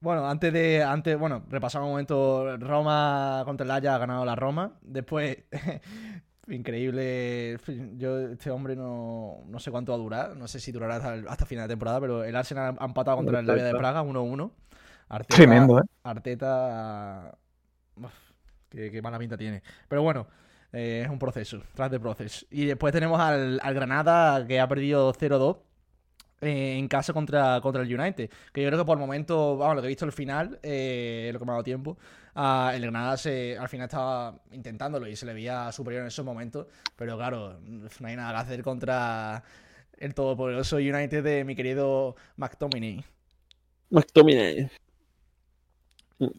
[0.04, 0.84] Bueno, antes de.
[0.84, 2.58] Antes, bueno, repasamos un momento.
[2.58, 4.74] Roma contra el Haya ha ganado la Roma.
[4.82, 5.38] Después.
[6.50, 7.58] Increíble.
[7.96, 10.36] Yo, este hombre no, no sé cuánto va a durar.
[10.36, 12.02] No sé si durará hasta, hasta final de temporada.
[12.02, 14.52] Pero el Arsenal ha empatado contra el Lavia de Praga 1-1.
[15.08, 15.84] Arteta, Tremendo, ¿eh?
[16.04, 17.38] Arteta.
[17.96, 18.14] uf,
[18.68, 19.64] qué, qué mala pinta tiene.
[19.88, 20.28] Pero bueno,
[20.74, 21.64] eh, es un proceso.
[21.76, 22.46] Tras de proceso.
[22.52, 25.60] Y después tenemos al, al Granada que ha perdido 0-2
[26.44, 28.30] eh, en casa contra, contra el United.
[28.52, 31.30] Que yo creo que por el momento, vamos, lo que he visto al final, eh,
[31.34, 31.98] lo que me ha dado tiempo,
[32.36, 36.26] ah, el Granada se, al final estaba intentándolo y se le veía superior en esos
[36.26, 36.68] momentos.
[36.96, 39.44] Pero claro, no hay nada que hacer contra
[39.98, 43.04] el todopoderoso United de mi querido McTominay.
[43.90, 44.70] McTominay.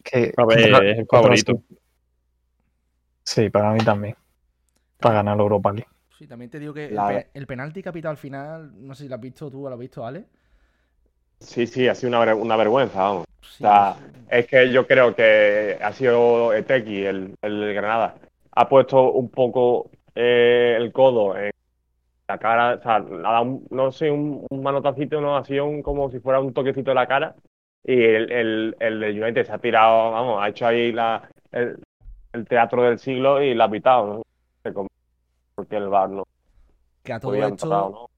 [0.03, 1.61] Que, A ver, es el favorito.
[3.23, 4.15] Sí, para mí también.
[4.99, 5.94] Para ganar la Europa League.
[6.17, 9.03] Sí, también te digo que el, La- pe- el penalti capitado al final, no sé
[9.03, 10.25] si lo has visto tú o lo has visto, Ale.
[11.39, 13.25] Sí, sí, ha sido una, ver- una vergüenza, vamos.
[13.41, 13.97] Sí, O sea,
[14.29, 18.15] es que yo creo que ha sido Eteki, el, el Granada.
[18.51, 21.51] Ha puesto un poco eh, el codo en
[22.27, 25.45] la cara, o sea, le ha dado un- no sé, un, un manotacito, no, ha
[25.45, 27.35] sido un- como si fuera un toquecito de la cara.
[27.83, 31.77] Y el, el, el de United se ha tirado, vamos, ha hecho ahí la, el,
[32.33, 34.23] el teatro del siglo y la ha pitado,
[34.65, 34.87] ¿no?
[35.55, 36.23] Porque el VAR no
[37.03, 38.09] que a todo podía esto,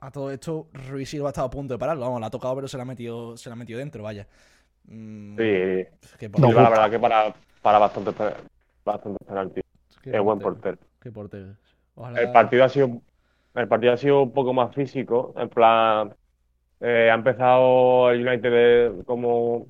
[0.00, 2.02] a todo esto, Ruiz Silva ha estado a punto de pararlo.
[2.04, 4.26] Vamos, la ha tocado, pero se la ha metido, se la ha metido dentro, vaya.
[4.84, 8.12] Mm, Sí, No, la verdad que para, para bastante,
[8.84, 9.60] bastante penalti.
[10.02, 10.78] qué Es buen portero.
[11.00, 11.56] Qué portero.
[11.96, 13.00] Ojalá- El partido ha sido,
[13.54, 16.14] el partido ha sido un poco más físico, en plan,
[16.80, 19.66] eh, ha empezado el United como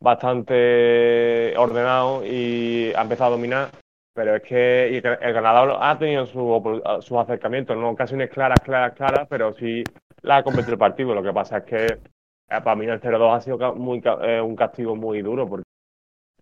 [0.00, 3.70] bastante ordenado y ha empezado a dominar,
[4.16, 6.40] pero es que el ganador ha tenido su,
[7.02, 9.84] sus acercamientos, no casi unas claras, claras, claras, pero sí
[10.22, 11.14] la ha competido el partido.
[11.14, 11.98] Lo que pasa es que eh,
[12.48, 15.64] para mí el 0-2 ha sido muy, eh, un castigo muy duro, porque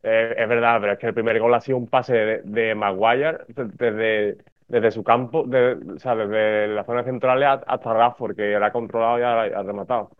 [0.02, 2.74] Eh, es verdad, pero es que el primer gol ha sido un pase de, de
[2.74, 4.36] Maguire desde,
[4.68, 9.18] desde su campo, de- o sea, desde la zona central hasta Rashford, que era controlado
[9.18, 10.10] y ha, ha rematado.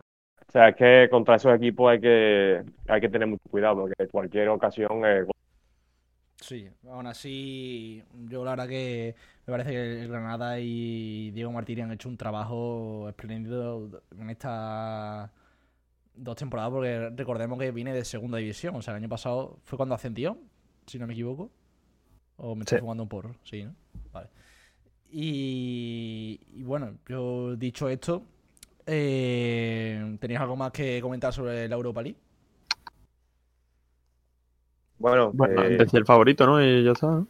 [0.49, 4.07] O sea, es que contra esos equipos hay que, hay que tener mucho cuidado, porque
[4.09, 5.33] cualquier ocasión es gol.
[6.47, 9.15] Sí, aún así, yo la verdad que
[9.47, 15.31] me parece que el Granada y Diego Martínez han hecho un trabajo espléndido en estas
[16.13, 19.75] dos temporadas, porque recordemos que viene de segunda división, o sea, el año pasado fue
[19.75, 20.37] cuando ascendió,
[20.85, 21.49] si no me equivoco,
[22.37, 22.81] o me estoy Sí.
[22.81, 23.73] jugando un porro, sí, ¿no?
[24.13, 24.29] Vale.
[25.11, 28.21] Y, y bueno, yo dicho esto,
[28.85, 32.19] eh, ¿tenéis algo más que comentar sobre la Europa League?
[34.97, 36.63] Bueno, Bueno, eh, Decía el favorito, ¿no?
[36.63, 37.07] Y ya está.
[37.07, 37.27] ¿no?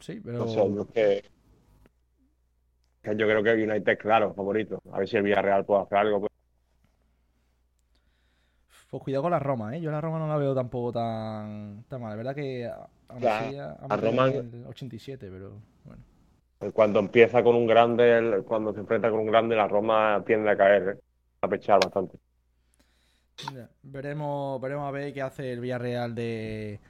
[0.00, 0.38] Sí, pero...
[0.40, 1.22] no sé, yo que,
[3.02, 4.78] que yo creo que United, claro, favorito.
[4.92, 6.20] A ver si el Villarreal puede hacer algo.
[6.20, 6.28] pues.
[8.90, 9.80] Pues cuidado con la Roma, ¿eh?
[9.80, 12.12] Yo la Roma no la veo tampoco tan, tan mal.
[12.12, 12.88] Es verdad que a-
[13.20, 15.52] La- metido Roma- en el 87, pero
[15.84, 16.02] bueno.
[16.72, 20.56] Cuando empieza con un grande, cuando se enfrenta con un grande, la Roma tiende a
[20.56, 21.00] caer, ¿eh?
[21.42, 22.18] a pechar bastante.
[23.54, 26.80] Ya, Veremos, veremos a ver qué hace el Villarreal de,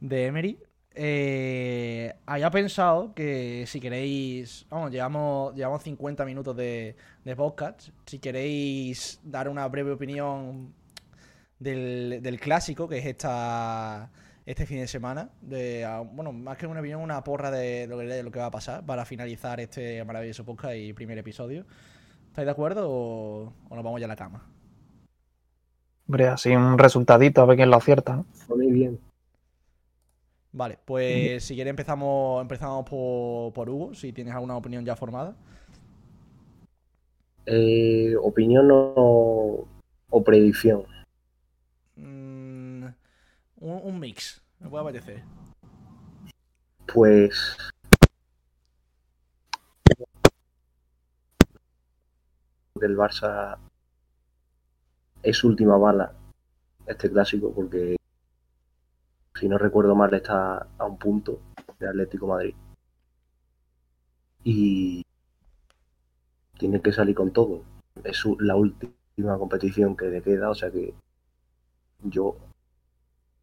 [0.00, 0.58] de Emery.
[0.94, 7.90] Eh, había pensado que si queréis, vamos, llevamos, llevamos 50 minutos de, de podcast.
[8.06, 10.74] Si queréis dar una breve opinión
[11.58, 14.10] del, del clásico, que es esta,
[14.44, 15.30] este fin de semana.
[15.40, 18.46] De, bueno, más que una opinión, una porra de lo que, de lo que va
[18.46, 21.64] a pasar para finalizar este maravilloso podcast y primer episodio.
[22.28, 24.46] ¿Estáis de acuerdo o, o nos vamos ya a la cama?
[26.08, 28.26] Hombre, así un resultadito, a ver quién lo acierta, ¿no?
[28.48, 28.98] Muy bien.
[30.52, 35.36] Vale, pues si quieres empezamos, empezamos por, por Hugo, si tienes alguna opinión ya formada.
[37.46, 39.66] Eh, opinión o,
[40.10, 40.84] o predicción.
[41.96, 42.84] Mm,
[43.60, 45.22] un, un mix, me puede parecer.
[46.92, 47.56] Pues.
[52.78, 53.58] que el Barça
[55.22, 56.12] es su última bala
[56.86, 57.97] este clásico porque
[59.38, 61.40] si no recuerdo mal está a un punto
[61.78, 62.54] de Atlético Madrid
[64.44, 65.04] y
[66.58, 67.62] tiene que salir con todo
[68.04, 70.94] es su- la última competición que le queda o sea que
[72.02, 72.36] yo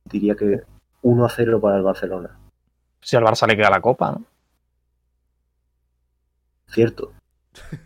[0.06, 0.62] diría que
[1.02, 2.38] 1 a 0 para el Barcelona
[3.02, 4.24] Si al Barça le queda la copa, ¿no?
[6.68, 7.12] cierto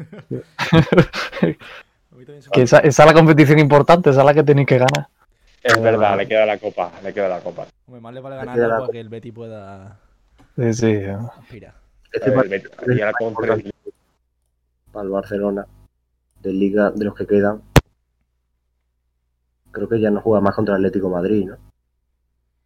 [2.52, 5.08] Que esa, esa es la competición importante, esa es la que tenéis que ganar.
[5.64, 7.68] Es verdad, le queda la copa, le queda la copa.
[7.88, 10.00] Hombre, más le vale ganar para que el Betty pueda
[10.56, 10.96] Sí, sí.
[11.06, 11.74] aspirar.
[12.12, 13.64] este Eh, partido le- ya con tres-
[14.92, 15.68] para el Barcelona
[16.42, 17.62] de Liga de los que quedan.
[19.72, 21.58] Creo que ya no juega más contra el Atlético Madrid, ¿no?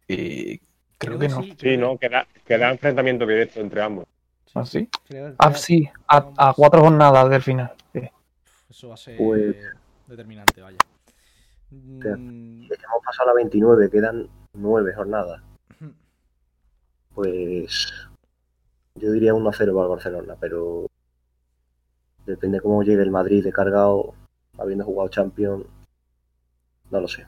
[0.08, 0.58] Y
[0.98, 1.42] creo que no.
[1.58, 1.76] sí.
[1.76, 1.98] ¿no?
[1.98, 4.06] Queda, queda enfrentamiento directo entre ambos.
[4.54, 4.88] ¿Ah, sí?
[5.08, 7.72] creo- Ah, sí, a, a cuatro jornadas del final.
[7.92, 8.00] Sí.
[8.70, 9.56] Eso va a ser Pues-
[10.06, 10.78] determinante, vaya.
[11.94, 12.16] Hostia.
[12.16, 15.42] Mm, Hemos pasado a la 29, quedan 9 jornadas.
[17.14, 17.92] Pues
[18.96, 20.86] yo diría 1 a 0 para el Barcelona, pero
[22.26, 24.14] depende cómo llegue el Madrid de cargado,
[24.58, 25.64] habiendo jugado Champions.
[26.90, 27.26] No lo sé.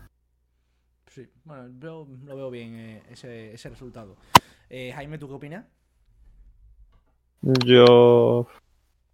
[1.08, 4.16] sí, bueno, veo- lo veo bien eh, ese, ese resultado.
[4.68, 5.64] Eh, Jaime, ¿tú qué opinas?
[7.64, 8.46] Yo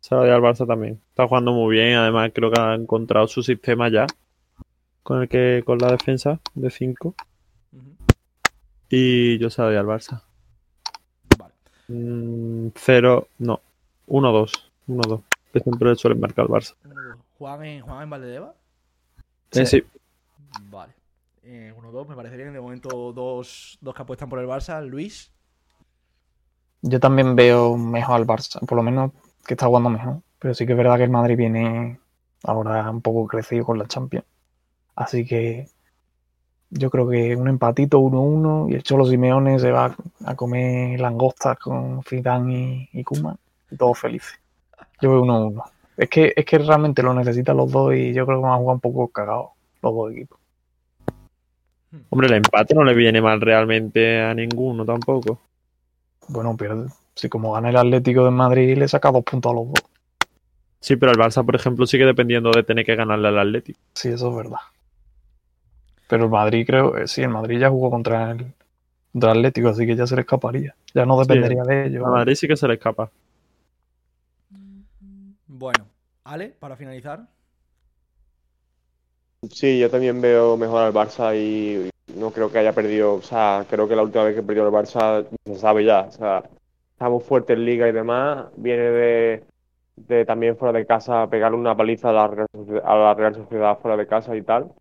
[0.01, 1.01] se lo doy al Barça también.
[1.11, 1.95] Está jugando muy bien.
[1.97, 4.07] Además, creo que ha encontrado su sistema ya.
[5.03, 7.15] Con el que, con la defensa de 5.
[7.73, 7.97] Ujú.
[8.89, 10.23] Y yo se lo doy al Barça.
[11.39, 11.55] Vale.
[11.89, 13.61] Mm, Cero, no.
[14.07, 14.71] 1-2.
[14.89, 15.23] 1-2.
[15.53, 16.75] Que siempre le suelen marcar al Barça.
[17.39, 18.55] ¿Juegan en, ¿Juegan en Valdebeba?
[19.53, 19.83] Eh, sí.
[20.71, 20.93] Vale.
[21.43, 22.53] Eh, 1-2, me parece bien.
[22.53, 24.85] De momento, dos, dos que apuestan por el Barça.
[24.87, 25.33] Luis.
[26.83, 29.13] Yo también veo mejor al Barça, por lo menos
[29.47, 30.21] que está jugando mejor.
[30.39, 32.01] Pero sí que es verdad que el Madrid viene
[32.43, 34.27] ahora un poco crecido con la Champions.
[34.95, 35.69] Así que
[36.71, 41.59] yo creo que un empatito 1-1 y el Cholo Simeone se va a comer langostas
[41.59, 43.37] con Zidane y, y Koeman.
[43.71, 44.39] Y todos felices.
[45.01, 45.63] Yo veo 1-1.
[45.97, 48.57] Es que, es que realmente lo necesitan los dos y yo creo que van a
[48.57, 49.51] jugar un poco cagados
[49.83, 50.39] los dos equipos.
[52.09, 55.39] Hombre, el empate no le viene mal realmente a ninguno tampoco.
[56.29, 59.69] Bueno, pero si como gana el Atlético de Madrid le saca dos puntos a los
[59.69, 59.83] dos.
[60.81, 63.79] Sí, pero el Barça, por ejemplo, sigue dependiendo de tener que ganarle al Atlético.
[63.95, 64.59] Sí, eso es verdad.
[66.09, 68.53] Pero el Madrid creo, eh, sí, el Madrid ya jugó contra el,
[69.13, 70.75] contra el Atlético, así que ya se le escaparía.
[70.95, 72.05] Ya no dependería de ellos.
[72.05, 73.11] A Madrid sí que se le escapa.
[75.47, 75.87] Bueno,
[76.25, 77.27] Ale, para finalizar.
[79.51, 83.67] Sí, yo también veo mejor al Barça y no creo que haya perdido, o sea,
[83.69, 86.45] creo que la última vez que perdió el Barça se sabe ya, o sea,
[86.93, 89.45] estamos fuertes en Liga y demás, viene de,
[89.97, 93.35] de también fuera de casa pegarle una paliza a la, Real Sociedad, a la Real
[93.35, 94.73] Sociedad fuera de casa y tal,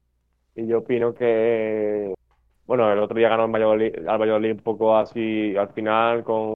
[0.55, 2.13] y yo opino que,
[2.65, 6.53] bueno, el otro día ganó el Valladolid, al Valladolid un poco así al final con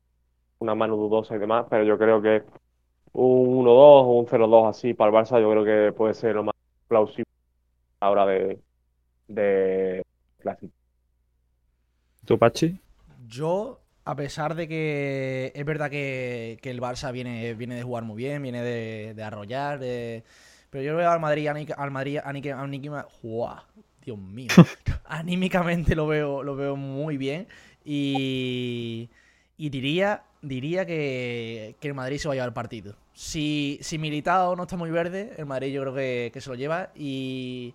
[0.60, 2.43] una mano dudosa y demás, pero yo creo que
[3.14, 6.43] un 1-2 o un 0-2 así para el Barça yo creo que puede ser lo
[6.46, 6.56] más
[6.88, 7.26] plausible
[8.02, 8.62] a la hora de,
[9.28, 10.04] de
[10.39, 10.74] clásico.
[12.26, 12.78] ¿Tú, Pachi?
[13.28, 18.04] Yo, a pesar de que es verdad que, que el Barça viene, viene de jugar
[18.04, 20.24] muy bien, viene de, de arrollar, de-
[20.70, 23.62] pero yo veo al Madrid, al Madrid aní- aníquima- ¡Guau!
[24.06, 24.49] Dios mío,
[25.06, 27.47] anímicamente lo veo, lo veo muy bien
[27.84, 29.10] y,
[29.58, 32.95] y diría, diría que, que el Madrid se va a llevar el partido.
[33.14, 36.56] Si, si Militao no está muy verde, el Madrid yo creo que, que se lo
[36.56, 37.74] lleva y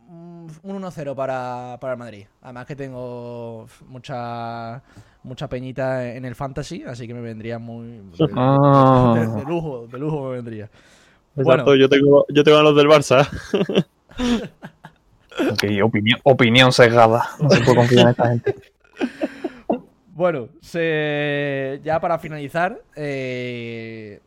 [0.00, 2.26] mm, un 1-0 para, para el Madrid.
[2.42, 4.82] Además que tengo mucha
[5.24, 9.14] mucha peñita en el fantasy, así que me vendría muy de, Ah.
[9.16, 10.64] de- de lujo, de lujo me vendría.
[11.36, 11.74] Exacto, Bueno.
[11.74, 13.28] yo tengo, yo tengo a los del Barça.
[15.52, 17.24] Ok, opinión, opinión sesgada.
[17.40, 18.54] No se puede confiar en esta gente.
[20.08, 21.80] Bueno, se...
[21.84, 24.20] ya para finalizar, eh,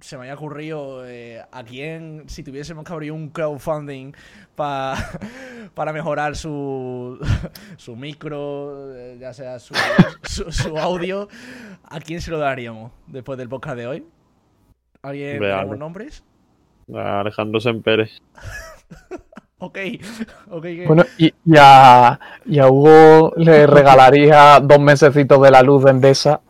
[0.00, 4.12] se me había ocurrido eh, a quién, si tuviésemos que abrir un crowdfunding
[4.54, 4.94] pa-
[5.74, 7.18] para mejorar su,
[7.76, 9.74] su micro, eh, ya sea su,
[10.22, 11.28] su, su audio,
[11.82, 14.06] ¿a quién se lo daríamos después del podcast de hoy?
[15.02, 15.78] ¿Alguien Hombre, tenemos Ale.
[15.80, 16.24] nombres?
[16.94, 18.22] A Alejandro Semperes.
[19.58, 19.78] Ok,
[20.50, 20.66] ok.
[20.86, 25.92] Bueno, y, y a, y a Hugo le regalaría dos mesecitos de la luz de
[25.92, 26.40] Endesa,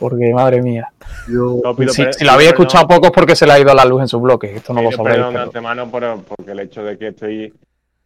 [0.00, 0.88] porque madre mía.
[1.28, 3.46] Yo, No, pido Si, per- si la habéis pido escuchado perdón- poco es porque se
[3.46, 4.56] le ha ido la luz en su bloque.
[4.56, 5.16] Esto no lo pido sabréis.
[5.18, 7.54] perdón de pero- antemano por, porque el hecho de que estoy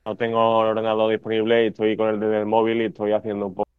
[0.05, 3.47] no tengo el ordenador disponible y estoy con el desde el móvil y estoy haciendo
[3.47, 3.71] un poco.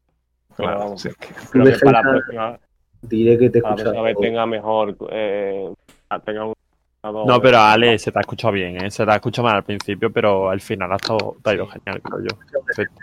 [0.57, 2.59] Pero Claro, vamos, sí, es que- creo que para la próxima,
[3.03, 3.93] diré que te para la escuchas.
[3.93, 4.95] próxima vez tenga mejor.
[5.11, 5.69] Eh,
[6.25, 6.53] tenga un
[7.03, 8.89] No, pero Ale, se te ha escuchado bien, ¿eh?
[8.89, 11.65] Se te ha escuchado mal al principio, pero al final ha estado, te ha ido
[11.65, 11.71] Sí.
[11.73, 12.61] genial, creo yo.
[12.65, 13.01] Perfecto.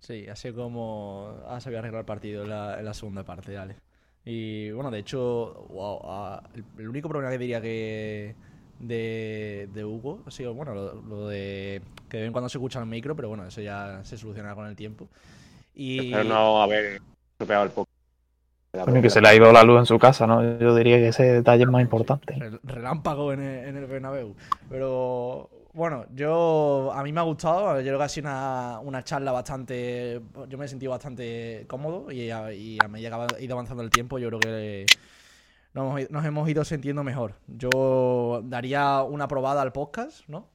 [0.00, 3.76] Sí, así como ha sabido arreglar el partido en la, en la segunda parte, dale.
[4.24, 8.34] Y bueno, de hecho, wow, el, el único problema que diría que
[8.80, 12.58] de, de Hugo ha sido, bueno, lo, lo de que de vez en cuando se
[12.58, 15.08] escucha el micro, pero bueno, eso ya se solucionará con el tiempo.
[15.74, 17.00] Y Espero no haber
[17.32, 17.91] estropeado el poco.
[18.74, 20.58] Bueno, y que se le ha ido la luz en su casa, ¿no?
[20.58, 22.34] Yo diría que ese detalle es más importante.
[22.36, 24.34] Rel- relámpago en el, en el Bernabéu.
[24.70, 27.78] Pero bueno, yo a mí me ha gustado.
[27.80, 30.22] Yo creo que ha sido una, una charla bastante.
[30.48, 33.82] Yo me he sentido bastante cómodo y a, y a medida que ha ido avanzando
[33.82, 34.86] el tiempo, yo creo que
[35.74, 37.34] nos hemos, ido- nos hemos ido sintiendo mejor.
[37.48, 40.48] Yo daría una probada al podcast, ¿no?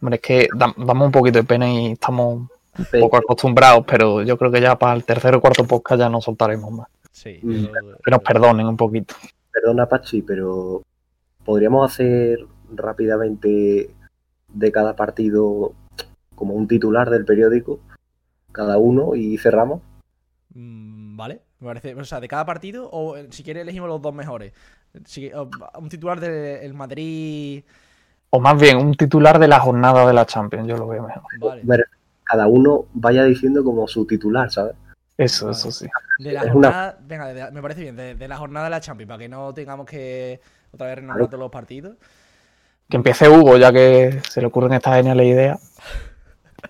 [0.00, 2.48] Hombre, es que da- damos un poquito de pena y estamos
[2.78, 6.08] un poco acostumbrados, pero yo creo que ya para el tercer o cuarto podcast ya
[6.08, 6.88] no soltaremos más.
[7.10, 7.38] Sí.
[7.42, 7.66] Mm.
[8.04, 9.14] Que nos perdonen un poquito.
[9.52, 10.82] Perdona, Pachi, pero
[11.44, 12.38] podríamos hacer
[12.74, 13.90] rápidamente
[14.48, 15.72] de cada partido
[16.34, 17.80] como un titular del periódico,
[18.50, 19.80] cada uno, y cerramos.
[20.54, 21.94] Mm, Vale, me parece.
[21.94, 24.52] O sea, de cada partido, o eh, si quieres, elegimos los dos mejores.
[25.04, 25.48] Si- o-
[25.78, 27.62] un titular del Madrid.
[28.30, 31.22] O más bien, un titular de la jornada de la Champions, yo lo veo mejor.
[31.38, 31.84] Vale.
[32.32, 34.74] Cada uno vaya diciendo como su titular, ¿sabes?
[35.18, 35.58] Eso, Vale.
[35.58, 35.86] eso sí.
[36.18, 38.70] De la Es una- jornada, venga, de- me parece bien, de, de la jornada de
[38.70, 40.40] la Champions, para que no tengamos que
[40.72, 41.96] otra vez renombrar todos los partidos.
[42.88, 45.60] Que empiece Hugo, ya que se le ocurren estas geniales ideas.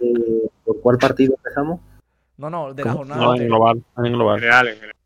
[0.01, 1.81] Eh, ¿Por cuál partido empezamos?
[2.39, 3.21] No, no, de la jornada.
[3.23, 4.41] No, en global, en global.
[4.41, 4.97] General, en general.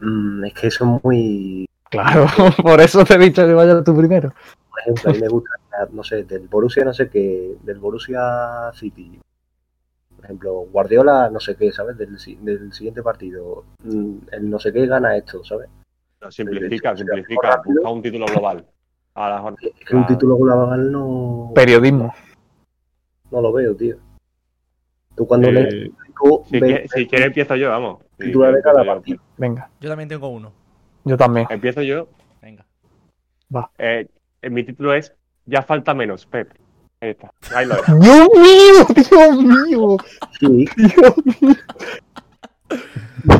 [0.00, 1.68] Mm, es que eso es muy...
[1.90, 2.26] Claro,
[2.62, 4.32] por eso te he dicho que vaya tú primero.
[4.70, 5.50] Por ejemplo, a mí me gusta,
[5.92, 9.20] no sé, del Borussia no sé qué, del Borussia City.
[10.16, 11.96] Por ejemplo, Guardiola no sé qué, ¿sabes?
[11.96, 13.64] Del, si- del siguiente partido.
[13.84, 15.68] Mm, El no sé qué gana esto, ¿sabes?
[16.20, 17.56] No, simplifica, simplifica.
[17.56, 17.76] rápido.
[17.76, 18.66] Busca un título global.
[19.14, 19.68] A la jornada.
[19.78, 22.14] Es que un título global no, Periodismo.
[23.30, 23.96] no lo veo, tío.
[25.16, 25.90] Tú cuando Eh, lees
[26.46, 28.02] Si, ves- quiere, si quiere empiezo yo, vamos.
[28.18, 29.22] Titular de cada partido.
[29.38, 30.52] Venga, Yo también tengo uno.
[31.04, 31.46] yo también.
[31.50, 32.08] Empiezo yo.
[32.42, 32.66] Venga.
[33.78, 34.06] Eh,
[34.42, 35.14] eh, mi título es
[35.46, 36.52] Ya falta menos, Pep.
[37.00, 37.32] Ahí está.
[37.54, 37.86] Ahí lo ves.
[38.00, 38.86] ¡Dios mío!
[39.10, 39.96] ¡Dios mío!
[40.38, 41.56] Sí, ¡Dios mío!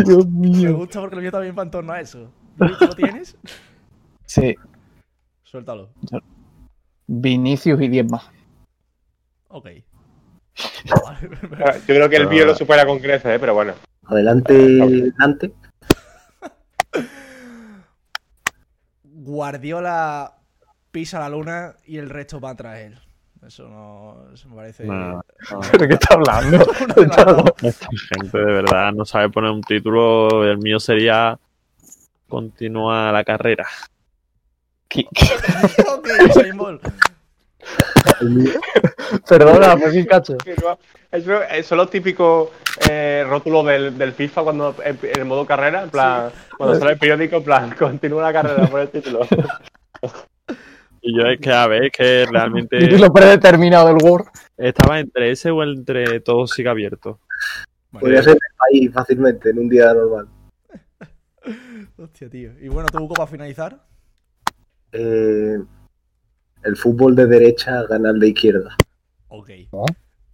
[0.05, 2.31] ¡Dios Me gusta porque lo mío también va en torno a eso.
[2.57, 3.37] Luis, ¿tú lo tienes?
[4.27, 4.55] Sí,
[5.51, 5.91] Suéltalo.
[7.09, 8.31] Vinicius y 10 más.
[9.49, 9.67] Ok.
[10.85, 13.73] Yo creo que el mío lo supera con creces, eh, pero bueno.
[14.07, 15.53] adelante, Dante.
[19.03, 20.40] Guardiola
[20.91, 22.99] pisa la luna y el resto va tras él.
[23.47, 24.33] Eso no.
[24.35, 24.85] Eso me parece.
[24.85, 25.23] No, no.
[25.73, 26.59] ¿Pero qué está hablando?
[27.63, 30.45] Esta gente de verdad no sabe poner un título.
[30.45, 31.39] El mío sería
[32.31, 33.67] Continúa la carrera.
[34.89, 35.07] ¿Qué-.
[39.29, 40.37] Perdona, sí, cacho.
[41.11, 42.51] Eso, eso son los típicos
[42.89, 46.93] eh, rótulos del, del FIFA cuando en, en el modo carrera, en plan, cuando sale
[46.93, 49.21] el periódico, en plan, continúa la carrera por el título.
[51.03, 54.27] Y yo es que, a ver, es que realmente Título predeterminado del Word.
[54.57, 57.21] estaba entre ese o entre todo sigue abierto.
[57.91, 58.01] Vale.
[58.01, 58.39] Podría ser
[58.71, 60.29] ahí fácilmente en un día normal.
[61.97, 62.53] Hostia, tío.
[62.61, 63.83] Y bueno, tú, Hugo, para finalizar.
[64.93, 65.59] Eh,
[66.63, 68.77] el fútbol de derecha gana el de izquierda.
[69.29, 69.51] Ok.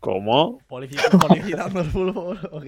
[0.01, 0.61] ¿Cómo?
[0.69, 2.39] Polificando el fútbol.
[2.53, 2.67] Ok.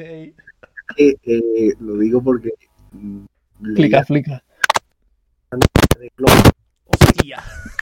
[0.96, 2.50] Eh, eh, lo digo porque
[2.92, 3.24] mm,
[3.60, 4.42] Explica, explica.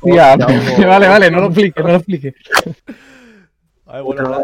[0.03, 0.36] Hostia.
[0.86, 2.34] Vale, vale, no lo explique, no lo explique.
[3.86, 4.42] A ver, bueno,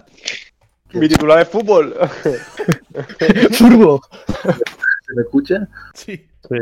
[0.94, 1.94] Mi titular de fútbol.
[3.53, 4.00] Furbo.
[4.42, 5.68] ¿se me escucha?
[5.94, 6.26] Sí.
[6.48, 6.57] Sí.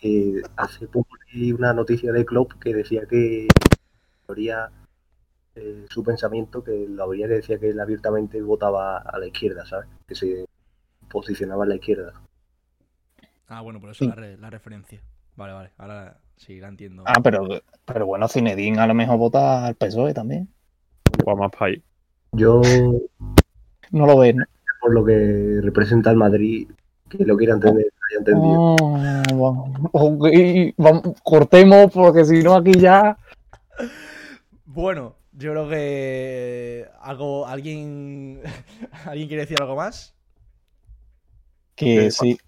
[0.00, 3.48] Que hace poco leí una noticia de Klopp que decía que
[4.28, 4.70] habría
[5.54, 9.64] eh, su pensamiento que la habría que decía que él abiertamente votaba a la izquierda,
[9.66, 9.86] ¿sabes?
[10.06, 10.44] Que se
[11.08, 12.12] posicionaba en la izquierda.
[13.48, 15.00] Ah, bueno, por eso la, re- la referencia.
[15.36, 15.70] Vale, vale.
[15.78, 17.02] Ahora sí, la entiendo.
[17.06, 17.46] Ah, pero,
[17.84, 20.48] pero bueno, Zinedine a lo mejor vota al PSOE también.
[21.26, 21.82] Va más para ahí.
[22.32, 22.60] Yo,
[23.90, 24.44] No lo ves, ¿no?
[24.80, 26.68] por lo que representa el Madrid,
[27.08, 28.76] que lo quiera entender, lo haya entendido.
[28.98, 29.22] Ah,
[30.82, 31.14] vamos.
[31.22, 33.16] Cortemos porque si no aquí ya...
[34.66, 38.42] Bueno, yo creo que algo, alguien,
[39.06, 40.14] alguien quiere decir algo más.
[41.74, 42.32] Que Sí.
[42.32, 42.38] si,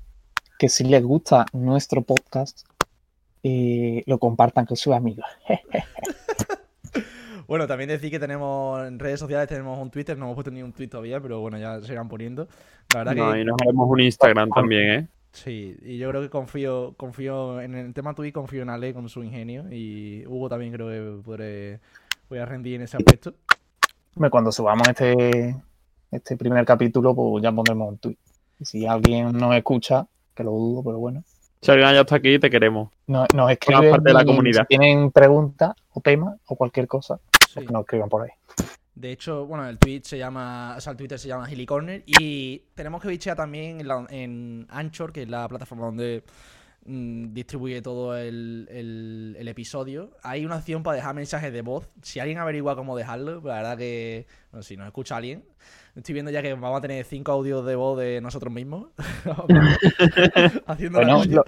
[0.59, 2.67] que si les gusta nuestro podcast,
[3.43, 5.25] eh, lo compartan con sus amigos.
[7.47, 10.63] Bueno, también decir que tenemos en redes sociales tenemos un Twitter, no hemos puesto ni
[10.63, 12.49] un tweet todavía, pero bueno, ya se irán poniendo.
[12.93, 15.09] La verdad No, que y nos haremos un Instagram también, ¿eh?
[15.33, 19.09] sí, y yo creo que confío, confío en el tema tweet, confío en Ale con
[19.09, 21.81] su ingenio y Hugo también creo que podré,
[22.29, 23.35] voy a rendir en ese aspecto.
[24.17, 25.55] Hombre, Cuando subamos este,
[26.11, 28.19] este primer capítulo, pues ya pondremos un tweet.
[28.59, 31.23] Y si alguien nos escucha, que lo dudo, pero bueno,
[31.63, 32.91] Si alguien ya está aquí, te queremos.
[33.07, 34.63] nos, nos escriben parte de la comunidad.
[34.63, 37.55] si tienen preguntas o temas o cualquier cosa, Sí.
[37.55, 38.31] pues que nos escriban por ahí.
[38.95, 42.03] De hecho, bueno, el tweet se llama, o sea, el Twitter se llama Hilly Corner
[42.07, 46.25] y tenemos que bichear también en, la- en Anchor, que es la plataforma donde
[46.87, 50.11] mm, distribuye todo el, el- el episodio.
[50.23, 51.89] Hay una opción para dejar mensajes de voz.
[52.03, 55.45] Si alguien averigua cómo dejarlo, pues la verdad que, bueno, si nos escucha alguien,
[55.97, 58.89] estoy viendo ya que vamos a tener cinco audios de voz de nosotros mismos.
[60.67, 61.45] Haciendo la Bueno, lo,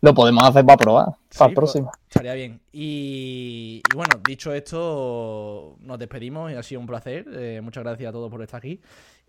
[0.00, 1.92] lo podemos hacer para probar, para Sí, el próximo.
[2.08, 2.60] Estaría bien.
[2.72, 7.26] Y, y bueno, dicho esto, nos despedimos y ha sido un placer.
[7.32, 8.80] Eh, muchas gracias a todos por estar aquí.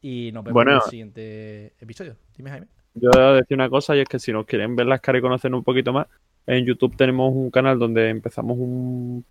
[0.02, 0.72] Y nos vemos Bueno.
[0.72, 2.16] en el siguiente episodio.
[2.38, 2.68] Dime, Jaime.
[2.94, 5.20] Yo voy a decir una cosa y es que si nos quieren ver las caras
[5.20, 6.08] y conocernos un poquito más,
[6.48, 9.26] en YouTube tenemos un canal donde empezamos un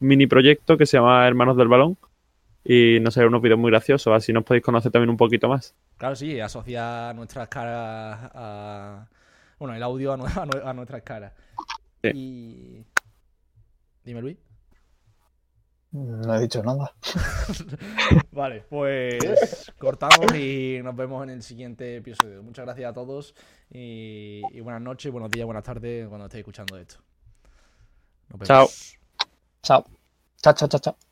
[0.00, 1.96] mini proyecto que se llama Hermanos del Balón
[2.64, 5.74] y no sé, unos vídeos muy graciosos, así nos podéis conocer también un poquito más.
[5.98, 9.06] Claro, sí, asocia nuestras caras a.
[9.58, 11.32] Bueno, el audio a, nu- a nu- a nuestras caras.
[12.02, 12.10] Sí.
[12.14, 12.84] Y.
[14.04, 14.36] Dime, Luis.
[15.92, 16.92] No he dicho nada.
[18.32, 22.42] Vale, pues cortamos y nos vemos en el siguiente episodio.
[22.42, 23.32] Muchas gracias a todos
[23.70, 26.96] y, y buenas noches, buenos días, buenas tardes cuando estéis escuchando esto.
[28.28, 28.48] Nos vemos.
[28.48, 28.68] Chao.
[29.62, 29.84] Chao.
[30.42, 31.03] Chao, chao, chao, chao.